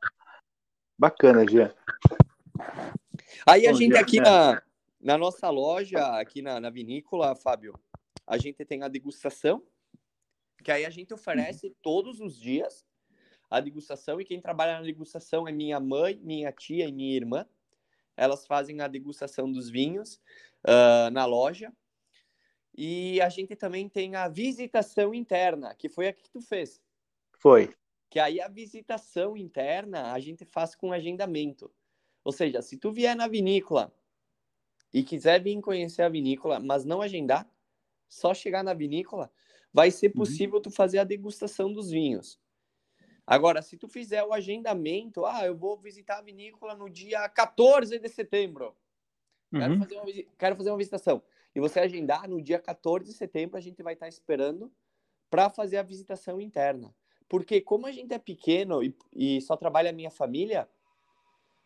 Bacana, 0.98 1.46
Jean. 1.46 1.74
Aí 3.46 3.68
a 3.68 3.72
Bom, 3.72 3.78
gente 3.78 3.98
aqui 3.98 4.20
na, 4.20 4.64
na 5.00 5.18
nossa 5.18 5.50
loja, 5.50 6.00
aqui 6.20 6.42
na, 6.42 6.60
na 6.60 6.70
vinícola, 6.70 7.36
Fábio, 7.36 7.78
a 8.26 8.38
gente 8.38 8.64
tem 8.66 8.82
a 8.84 8.88
degustação, 8.88 9.62
que 10.64 10.72
aí 10.72 10.86
a 10.86 10.90
gente 10.90 11.14
oferece 11.14 11.68
uhum. 11.68 11.76
todos 11.82 12.22
os 12.22 12.40
dias 12.40 12.86
a 13.50 13.60
degustação, 13.60 14.20
e 14.20 14.26
quem 14.26 14.42
trabalha 14.42 14.78
na 14.78 14.82
degustação 14.82 15.48
é 15.48 15.52
minha 15.52 15.80
mãe, 15.80 16.20
minha 16.24 16.52
tia 16.52 16.88
e 16.88 16.92
minha 16.92 17.16
irmã. 17.16 17.46
Elas 18.18 18.46
fazem 18.46 18.82
a 18.82 18.88
degustação 18.88 19.52
dos 19.52 19.70
vinhos 19.70 20.16
uh, 20.64 21.10
na 21.12 21.26
loja. 21.26 21.72
E 22.78 23.22
a 23.22 23.30
gente 23.30 23.56
também 23.56 23.88
tem 23.88 24.16
a 24.16 24.28
visitação 24.28 25.14
interna, 25.14 25.74
que 25.76 25.88
foi 25.88 26.08
a 26.08 26.14
que 26.14 26.30
tu 26.30 26.42
fez. 26.42 26.82
Foi. 27.38 27.74
Que 28.10 28.20
aí 28.20 28.42
a 28.42 28.48
visitação 28.48 29.38
interna 29.38 30.12
a 30.12 30.20
gente 30.20 30.46
faz 30.46 30.76
com 30.76 30.92
agendamento. 30.92 31.72
Ou 32.24 32.32
seja, 32.32 32.62
se 32.62 32.78
tu 32.78 32.92
vier 32.92 33.16
na 33.16 33.28
vinícola 33.28 33.94
e 34.94 35.04
quiser 35.04 35.42
vir 35.42 35.62
conhecer 35.62 36.02
a 36.02 36.10
vinícola, 36.10 36.60
mas 36.60 36.84
não 36.84 37.02
agendar, 37.02 37.50
só 38.10 38.34
chegar 38.34 38.64
na 38.64 38.74
vinícola, 38.74 39.32
vai 39.72 39.92
ser 39.92 40.08
uhum. 40.08 40.14
possível 40.14 40.56
uhum. 40.56 40.62
tu 40.62 40.72
fazer 40.72 41.00
a 41.00 41.04
degustação 41.04 41.72
dos 41.72 41.92
vinhos. 41.92 42.40
Agora, 43.28 43.62
se 43.62 43.76
tu 43.76 43.88
fizer 43.88 44.24
o 44.24 44.34
agendamento, 44.34 45.26
ah, 45.26 45.46
eu 45.46 45.56
vou 45.56 45.78
visitar 45.78 46.20
a 46.20 46.22
vinícola 46.22 46.76
no 46.76 46.90
dia 46.90 47.28
14 47.28 47.98
de 47.98 48.10
setembro. 48.10 48.76
Uhum. 49.52 49.60
Quero, 49.60 49.78
fazer 49.80 49.96
uma, 49.96 50.06
quero 50.38 50.56
fazer 50.56 50.70
uma 50.70 50.78
visitação. 50.78 51.24
E 51.56 51.60
você 51.60 51.80
agendar 51.80 52.30
no 52.30 52.42
dia 52.42 52.60
14 52.60 53.06
de 53.06 53.14
setembro, 53.14 53.58
a 53.58 53.62
gente 53.62 53.82
vai 53.82 53.94
estar 53.94 54.08
esperando 54.08 54.72
para 55.30 55.50
fazer 55.50 55.78
a 55.78 55.84
visitação 55.84 56.40
interna. 56.40 56.94
Porque 57.28 57.60
como 57.62 57.88
a 57.88 57.92
gente 57.92 58.14
é 58.14 58.20
pequeno 58.20 58.84
e, 58.84 58.96
e 59.14 59.42
só 59.42 59.58
trabalha 59.58 59.90
a 59.90 59.94
minha 59.94 60.12
família, 60.12 60.70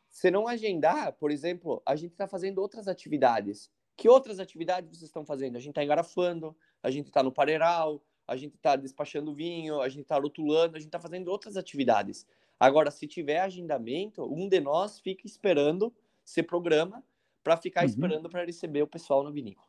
se 0.09 0.31
não 0.31 0.47
agendar, 0.47 1.13
por 1.13 1.29
exemplo, 1.29 1.81
a 1.85 1.95
gente 1.95 2.11
está 2.11 2.27
fazendo 2.27 2.59
outras 2.59 2.87
atividades. 2.87 3.69
Que 3.97 4.07
outras 4.07 4.39
atividades 4.39 4.89
vocês 4.89 5.09
estão 5.09 5.25
fazendo? 5.25 5.57
A 5.57 5.59
gente 5.59 5.71
está 5.71 5.83
engarrafando, 5.83 6.55
a 6.81 6.89
gente 6.89 7.07
está 7.07 7.21
no 7.21 7.33
pareiral, 7.33 8.01
a 8.29 8.35
gente 8.35 8.55
está 8.55 8.75
despachando 8.75 9.33
vinho, 9.33 9.81
a 9.81 9.89
gente 9.89 10.03
está 10.03 10.17
rotulando, 10.17 10.75
a 10.75 10.79
gente 10.79 10.89
está 10.89 10.99
fazendo 10.99 11.29
outras 11.29 11.57
atividades. 11.57 12.27
Agora, 12.59 12.91
se 12.91 13.07
tiver 13.07 13.39
agendamento, 13.39 14.23
um 14.23 14.47
de 14.47 14.59
nós 14.59 14.99
fica 14.99 15.25
esperando, 15.25 15.91
se 16.23 16.43
programa, 16.43 17.03
para 17.43 17.57
ficar 17.57 17.81
uhum. 17.81 17.87
esperando 17.87 18.29
para 18.29 18.45
receber 18.45 18.83
o 18.83 18.87
pessoal 18.87 19.23
na 19.23 19.31
vinícola. 19.31 19.67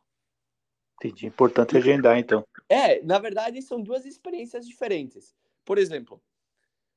Entendi. 0.97 1.27
Importante 1.27 1.77
agendar, 1.79 2.19
então. 2.19 2.47
É, 2.69 3.03
na 3.03 3.19
verdade, 3.19 3.63
são 3.63 3.81
duas 3.81 4.05
experiências 4.05 4.67
diferentes. 4.67 5.35
Por 5.65 5.79
exemplo, 5.79 6.23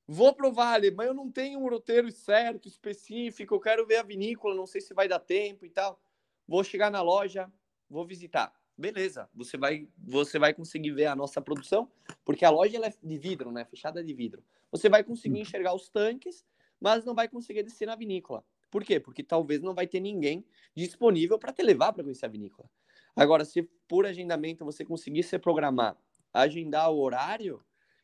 vou 0.06 0.34
pro 0.34 0.52
Vale, 0.52 0.92
mas 0.92 1.08
eu 1.08 1.14
não 1.14 1.32
tenho 1.32 1.60
um 1.60 1.70
roteiro 1.70 2.12
certo, 2.12 2.68
específico, 2.68 3.56
eu 3.56 3.62
quero 3.62 3.88
ver 3.88 3.98
a 3.98 4.04
vinícola, 4.04 4.54
não 4.54 4.66
sei 4.66 4.82
se 4.82 4.94
vai 4.94 5.08
dar 5.08 5.20
tempo 5.20 5.66
e 5.66 5.70
tal. 5.70 5.98
Vou 6.46 6.62
chegar 6.62 6.92
na 6.92 7.02
loja, 7.02 7.50
vou 7.90 8.06
visitar. 8.06 8.54
Beleza, 8.78 9.30
você 9.34 9.58
vai, 9.58 9.88
você 9.98 10.40
vai 10.40 10.54
conseguir 10.54 10.92
ver 10.92 11.06
a 11.06 11.16
nossa 11.16 11.42
produção, 11.42 11.92
porque 12.26 12.44
a 12.44 12.50
loja 12.50 12.78
é 12.84 12.94
de 13.04 13.18
vidro, 13.18 13.52
né? 13.52 13.66
Fechada 13.66 14.04
de 14.04 14.14
vidro. 14.14 14.44
Você 14.72 14.90
vai 14.90 15.04
conseguir 15.04 15.36
uhum. 15.36 15.42
enxergar 15.42 15.74
os 15.74 15.90
tanques, 15.90 16.46
mas 16.82 17.06
não 17.06 17.14
vai 17.14 17.28
conseguir 17.28 17.64
descer 17.64 17.86
na 17.86 17.96
vinícola. 17.96 18.44
Por 18.72 18.84
quê? 18.84 19.00
Porque 19.00 19.24
talvez 19.24 19.62
não 19.62 19.76
vai 19.76 19.86
ter 19.86 20.00
ninguém 20.00 20.44
disponível 20.76 21.38
para 21.38 21.54
te 21.54 21.62
levar 21.62 21.94
para 21.94 22.04
conhecer 22.04 22.26
a 22.26 22.30
vinícola. 22.30 22.68
Agora, 23.16 23.46
se 23.46 23.62
por 23.88 24.08
agendamento 24.08 24.66
você 24.66 24.84
conseguir 24.84 25.22
se 25.22 25.38
programar, 25.38 25.96
agendar 26.34 26.92
o 26.92 27.00
horário, 27.00 27.64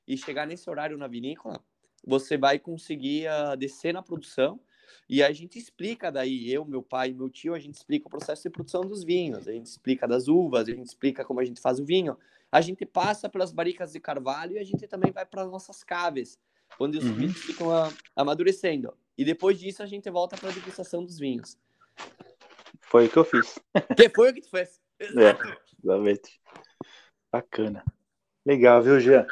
e 0.09 0.17
chegar 0.17 0.47
nesse 0.47 0.67
horário 0.67 0.97
na 0.97 1.07
vinícola, 1.07 1.63
você 2.03 2.35
vai 2.35 2.57
conseguir 2.57 3.27
uh, 3.27 3.55
descer 3.55 3.93
na 3.93 4.01
produção 4.01 4.59
e 5.09 5.23
a 5.23 5.31
gente 5.31 5.57
explica 5.57 6.11
daí, 6.11 6.51
eu, 6.51 6.65
meu 6.65 6.81
pai 6.81 7.09
e 7.09 7.13
meu 7.13 7.29
tio, 7.29 7.53
a 7.53 7.59
gente 7.59 7.75
explica 7.75 8.07
o 8.07 8.09
processo 8.09 8.43
de 8.43 8.49
produção 8.49 8.81
dos 8.81 9.03
vinhos, 9.03 9.47
a 9.47 9.51
gente 9.51 9.67
explica 9.67 10.07
das 10.07 10.27
uvas, 10.27 10.67
a 10.67 10.71
gente 10.71 10.87
explica 10.87 11.23
como 11.25 11.39
a 11.39 11.45
gente 11.45 11.61
faz 11.61 11.79
o 11.79 11.85
vinho, 11.85 12.17
a 12.51 12.61
gente 12.61 12.85
passa 12.85 13.29
pelas 13.29 13.51
barricas 13.51 13.93
de 13.93 13.99
carvalho 13.99 14.53
e 14.53 14.59
a 14.59 14.63
gente 14.63 14.87
também 14.87 15.11
vai 15.11 15.25
para 15.25 15.43
as 15.43 15.51
nossas 15.51 15.83
caves, 15.83 16.39
onde 16.79 16.97
os 16.97 17.05
uhum. 17.05 17.13
vinhos 17.13 17.37
ficam 17.37 17.71
a, 17.71 17.91
amadurecendo. 18.15 18.93
E 19.17 19.25
depois 19.25 19.59
disso 19.59 19.83
a 19.83 19.85
gente 19.85 20.09
volta 20.09 20.37
para 20.37 20.49
a 20.49 20.53
degustação 20.53 21.03
dos 21.03 21.19
vinhos. 21.19 21.57
Foi 22.81 23.05
o 23.05 23.09
que 23.09 23.17
eu 23.17 23.25
fiz. 23.25 23.59
Que 23.95 24.09
foi 24.09 24.31
o 24.31 24.33
que 24.33 24.41
tu 24.41 24.49
fez. 24.49 24.81
Exato. 24.99 25.43
É, 25.81 25.85
exatamente. 25.87 26.41
Bacana. 27.31 27.85
Legal, 28.45 28.81
viu, 28.81 28.99
Jean? 28.99 29.25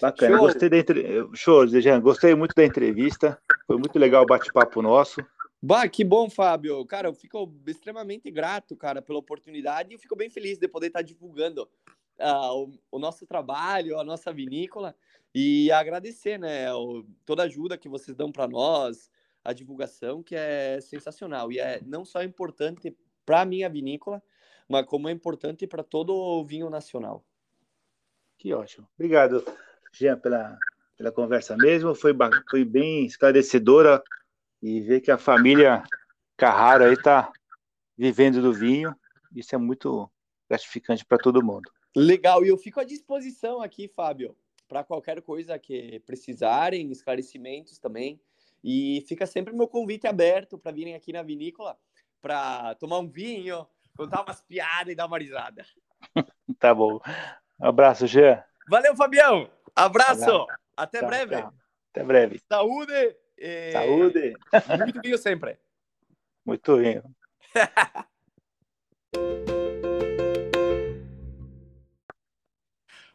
Bacana, 0.00 0.36
Show. 0.36 0.46
gostei 0.46 0.68
da 0.70 0.78
entre... 0.78 1.28
Show, 1.34 1.66
Jean, 1.66 2.00
gostei 2.00 2.34
muito 2.34 2.54
da 2.54 2.64
entrevista. 2.64 3.38
Foi 3.70 3.76
muito 3.76 4.00
legal 4.00 4.24
o 4.24 4.26
bate-papo 4.26 4.82
nosso. 4.82 5.24
Bah, 5.62 5.88
que 5.88 6.02
bom, 6.02 6.28
Fábio. 6.28 6.84
Cara, 6.86 7.06
eu 7.06 7.14
fico 7.14 7.54
extremamente 7.68 8.28
grato, 8.28 8.76
cara, 8.76 9.00
pela 9.00 9.20
oportunidade 9.20 9.92
e 9.92 9.94
eu 9.94 9.98
fico 10.00 10.16
bem 10.16 10.28
feliz 10.28 10.58
de 10.58 10.66
poder 10.66 10.88
estar 10.88 11.02
divulgando 11.02 11.70
uh, 12.18 12.64
o, 12.64 12.72
o, 12.90 12.98
nosso 12.98 13.24
trabalho, 13.28 13.96
a 13.96 14.02
nossa 14.02 14.32
vinícola 14.32 14.92
e 15.32 15.70
agradecer, 15.70 16.36
né, 16.36 16.74
o, 16.74 17.06
toda 17.24 17.44
a 17.44 17.46
ajuda 17.46 17.78
que 17.78 17.88
vocês 17.88 18.16
dão 18.16 18.32
para 18.32 18.48
nós, 18.48 19.08
a 19.44 19.52
divulgação, 19.52 20.20
que 20.20 20.34
é 20.34 20.80
sensacional. 20.80 21.52
E 21.52 21.60
é 21.60 21.80
não 21.86 22.04
só 22.04 22.24
importante 22.24 22.98
para 23.24 23.42
a 23.42 23.46
minha 23.46 23.70
vinícola, 23.70 24.20
mas 24.68 24.84
como 24.84 25.08
é 25.08 25.12
importante 25.12 25.64
para 25.64 25.84
todo 25.84 26.12
o 26.12 26.44
vinho 26.44 26.68
nacional. 26.68 27.24
Que 28.36 28.52
ótimo. 28.52 28.88
Obrigado, 28.96 29.44
Jean, 29.92 30.18
pela, 30.18 30.58
pela 31.00 31.10
conversa 31.10 31.56
mesmo. 31.56 31.94
Foi, 31.94 32.12
foi 32.50 32.62
bem 32.62 33.06
esclarecedora 33.06 34.02
e 34.62 34.82
ver 34.82 35.00
que 35.00 35.10
a 35.10 35.16
família 35.16 35.82
Carrara 36.36 36.88
aí 36.88 36.92
está 36.92 37.32
vivendo 37.96 38.42
do 38.42 38.52
vinho. 38.52 38.94
Isso 39.34 39.54
é 39.54 39.58
muito 39.58 40.10
gratificante 40.46 41.02
para 41.02 41.16
todo 41.16 41.42
mundo. 41.42 41.72
Legal, 41.96 42.44
e 42.44 42.48
eu 42.48 42.58
fico 42.58 42.80
à 42.80 42.84
disposição 42.84 43.62
aqui, 43.62 43.88
Fábio, 43.88 44.36
para 44.68 44.84
qualquer 44.84 45.22
coisa 45.22 45.58
que 45.58 46.00
precisarem, 46.00 46.92
esclarecimentos 46.92 47.78
também. 47.78 48.20
E 48.62 49.02
fica 49.08 49.24
sempre 49.24 49.54
meu 49.54 49.66
convite 49.66 50.06
aberto 50.06 50.58
para 50.58 50.70
virem 50.70 50.94
aqui 50.94 51.14
na 51.14 51.22
vinícola 51.22 51.78
para 52.20 52.74
tomar 52.74 52.98
um 52.98 53.08
vinho, 53.08 53.66
contar 53.96 54.22
umas 54.22 54.42
piadas 54.42 54.92
e 54.92 54.94
dar 54.94 55.06
uma 55.06 55.18
risada. 55.18 55.64
tá 56.60 56.74
bom. 56.74 57.00
Um 57.58 57.66
abraço, 57.66 58.06
Jean. 58.06 58.44
Valeu, 58.68 58.94
Fabião. 58.94 59.50
Abraço. 59.74 60.24
Abraço. 60.24 60.59
Até 60.80 61.00
tchau, 61.00 61.08
breve. 61.08 61.36
Tchau. 61.36 61.52
Até 61.92 62.04
breve. 62.04 62.40
Saúde. 62.48 63.16
E... 63.36 63.72
Saúde. 63.72 64.34
Muito 64.78 65.00
vinho 65.02 65.18
sempre. 65.18 65.58
Muito 66.46 66.76
vinho. 66.78 67.02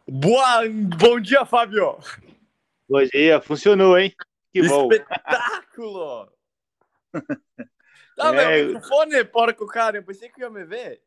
Boa, 0.08 0.62
bom 1.00 1.20
dia, 1.20 1.44
Fábio. 1.44 1.98
Bom 2.88 3.04
dia, 3.06 3.42
funcionou, 3.42 3.98
hein? 3.98 4.16
Que 4.54 4.62
bom. 4.68 4.92
Espetáculo! 4.92 6.32
Tá, 8.16 8.30
é... 8.30 8.32
meu 8.32 8.68
microfone, 8.68 9.26
porco, 9.26 9.68
cara. 9.68 9.98
Eu 9.98 10.04
pensei 10.04 10.30
que 10.30 10.40
ia 10.40 10.50
me 10.50 10.64
ver. 10.64 11.02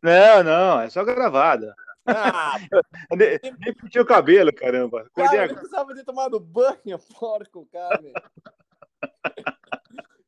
Não, 0.00 0.44
não, 0.44 0.80
é 0.80 0.88
só 0.88 1.02
gravada. 1.04 1.74
Ah, 2.06 2.58
nem, 3.12 3.38
nem 3.40 4.02
o 4.02 4.06
cabelo, 4.06 4.52
caramba. 4.52 5.08
Cara, 5.14 5.46
eu 5.46 5.54
precisava 5.54 5.94
ter 5.94 6.04
tomado 6.04 6.40
banho, 6.40 6.98
porco, 7.18 7.68
cara. 7.72 8.12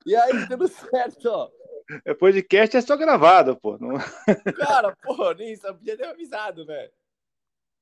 e 0.06 0.14
aí, 0.14 0.46
tudo 0.48 0.68
certo, 0.68 1.26
ó. 1.26 1.50
É 2.04 2.14
podcast 2.14 2.76
é 2.76 2.80
só 2.80 2.96
gravado, 2.96 3.56
pô. 3.56 3.76
Não... 3.78 3.96
Cara, 4.56 4.96
pô, 5.02 5.32
nem 5.32 5.54
sabia 5.56 5.96
ter 5.96 6.06
avisado, 6.06 6.64
né? 6.64 6.90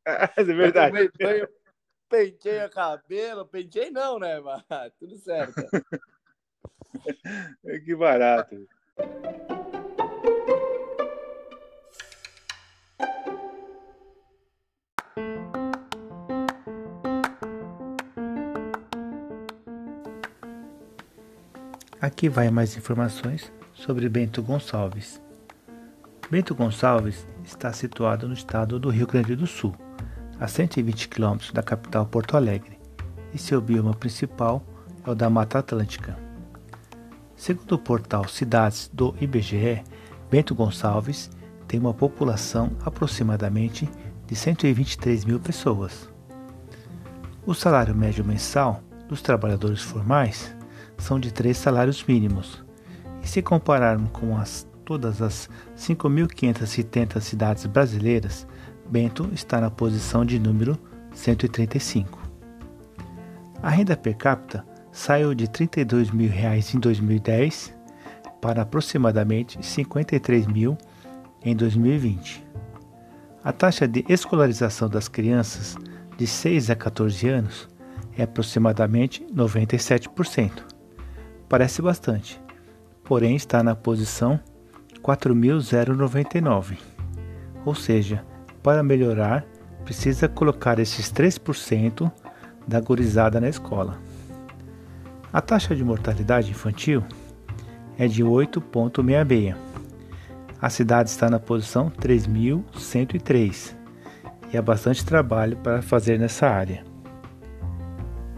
É, 0.04 0.42
verdade. 0.42 1.12
Eu 1.20 1.48
pentei 2.08 2.64
o 2.64 2.70
cabelo, 2.70 3.46
pentei 3.46 3.90
não, 3.90 4.18
né? 4.18 4.40
Mas 4.40 4.92
tudo 4.98 5.16
certo. 5.18 5.54
que 7.84 7.94
barato. 7.94 8.66
Aqui 22.02 22.28
vai 22.28 22.50
mais 22.50 22.76
informações 22.76 23.52
sobre 23.72 24.08
Bento 24.08 24.42
Gonçalves. 24.42 25.22
Bento 26.28 26.52
Gonçalves 26.52 27.28
está 27.44 27.72
situado 27.72 28.26
no 28.26 28.34
estado 28.34 28.80
do 28.80 28.90
Rio 28.90 29.06
Grande 29.06 29.36
do 29.36 29.46
Sul, 29.46 29.72
a 30.40 30.48
120 30.48 31.08
quilômetros 31.08 31.52
da 31.52 31.62
capital 31.62 32.04
Porto 32.04 32.36
Alegre, 32.36 32.76
e 33.32 33.38
seu 33.38 33.60
bioma 33.60 33.94
principal 33.94 34.64
é 35.06 35.10
o 35.10 35.14
da 35.14 35.30
Mata 35.30 35.60
Atlântica. 35.60 36.18
Segundo 37.36 37.76
o 37.76 37.78
portal 37.78 38.26
Cidades 38.26 38.90
do 38.92 39.14
IBGE, 39.20 39.84
Bento 40.28 40.56
Gonçalves 40.56 41.30
tem 41.68 41.78
uma 41.78 41.94
população 41.94 42.72
aproximadamente 42.84 43.88
de 44.26 44.34
123 44.34 45.24
mil 45.24 45.38
pessoas. 45.38 46.10
O 47.46 47.54
salário 47.54 47.94
médio 47.94 48.24
mensal 48.24 48.82
dos 49.08 49.22
trabalhadores 49.22 49.82
formais 49.82 50.52
são 51.02 51.18
de 51.18 51.32
três 51.32 51.58
salários 51.58 52.04
mínimos, 52.04 52.64
e 53.22 53.28
se 53.28 53.42
compararmos 53.42 54.10
com 54.12 54.36
as, 54.36 54.66
todas 54.84 55.20
as 55.20 55.50
5.570 55.76 57.20
cidades 57.20 57.66
brasileiras, 57.66 58.46
Bento 58.88 59.28
está 59.32 59.60
na 59.60 59.70
posição 59.70 60.24
de 60.24 60.38
número 60.38 60.78
135. 61.14 62.20
A 63.62 63.70
renda 63.70 63.96
per 63.96 64.16
capita 64.16 64.64
saiu 64.90 65.34
de 65.34 65.44
R$ 65.44 65.50
32 65.50 66.10
mil 66.10 66.30
em 66.30 66.78
2010 66.78 67.74
para 68.40 68.62
aproximadamente 68.62 69.56
R$ 69.56 69.62
53 69.62 70.46
mil 70.46 70.76
em 71.44 71.56
2020. 71.56 72.44
A 73.42 73.52
taxa 73.52 73.88
de 73.88 74.04
escolarização 74.08 74.88
das 74.88 75.08
crianças 75.08 75.76
de 76.16 76.26
6 76.26 76.70
a 76.70 76.76
14 76.76 77.28
anos 77.28 77.68
é 78.16 78.22
aproximadamente 78.24 79.24
97%. 79.34 80.71
Parece 81.52 81.82
bastante, 81.82 82.40
porém 83.04 83.36
está 83.36 83.62
na 83.62 83.76
posição 83.76 84.40
4.099. 85.02 86.78
Ou 87.66 87.74
seja, 87.74 88.24
para 88.62 88.82
melhorar, 88.82 89.44
precisa 89.84 90.30
colocar 90.30 90.78
esses 90.78 91.12
3% 91.12 92.10
da 92.66 92.80
gurizada 92.80 93.38
na 93.38 93.50
escola. 93.50 93.98
A 95.30 95.42
taxa 95.42 95.76
de 95.76 95.84
mortalidade 95.84 96.50
infantil 96.50 97.04
é 97.98 98.08
de 98.08 98.24
8,66. 98.24 99.54
A 100.58 100.70
cidade 100.70 101.10
está 101.10 101.28
na 101.28 101.38
posição 101.38 101.90
3.103 101.90 103.76
e 104.54 104.56
há 104.56 104.62
bastante 104.62 105.04
trabalho 105.04 105.58
para 105.58 105.82
fazer 105.82 106.18
nessa 106.18 106.48
área. 106.48 106.82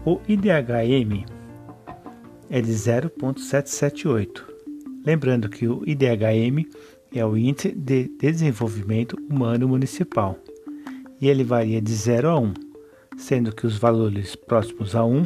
O 0.05 0.19
IDHM 0.27 1.33
é 2.49 2.61
de 2.61 2.71
0,778. 2.71 4.45
Lembrando 5.05 5.49
que 5.49 5.67
o 5.67 5.83
IDHM 5.85 6.65
é 7.13 7.25
o 7.25 7.37
Índice 7.37 7.71
de 7.71 8.09
Desenvolvimento 8.19 9.17
Humano 9.29 9.67
Municipal, 9.67 10.37
e 11.21 11.29
ele 11.29 11.43
varia 11.43 11.81
de 11.81 11.93
0 11.93 12.29
a 12.29 12.39
1, 12.39 12.53
sendo 13.17 13.55
que 13.55 13.65
os 13.65 13.77
valores 13.77 14.35
próximos 14.35 14.95
a 14.95 15.05
1 15.05 15.25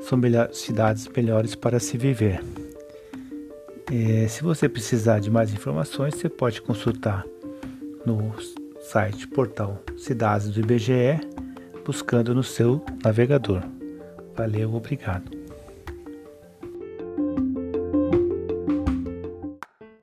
são 0.00 0.18
melhor, 0.18 0.52
cidades 0.52 1.08
melhores 1.08 1.54
para 1.54 1.80
se 1.80 1.96
viver. 1.96 2.40
É, 3.92 4.26
se 4.28 4.42
você 4.42 4.68
precisar 4.68 5.20
de 5.20 5.30
mais 5.30 5.52
informações, 5.52 6.14
você 6.16 6.28
pode 6.28 6.60
consultar 6.60 7.24
no 8.04 8.34
site 8.80 9.26
portal 9.28 9.82
Cidades 9.96 10.50
do 10.50 10.60
IBGE, 10.60 11.20
buscando 11.84 12.34
no 12.34 12.42
seu 12.42 12.84
navegador. 13.02 13.62
Valeu, 14.34 14.74
obrigado. 14.74 15.35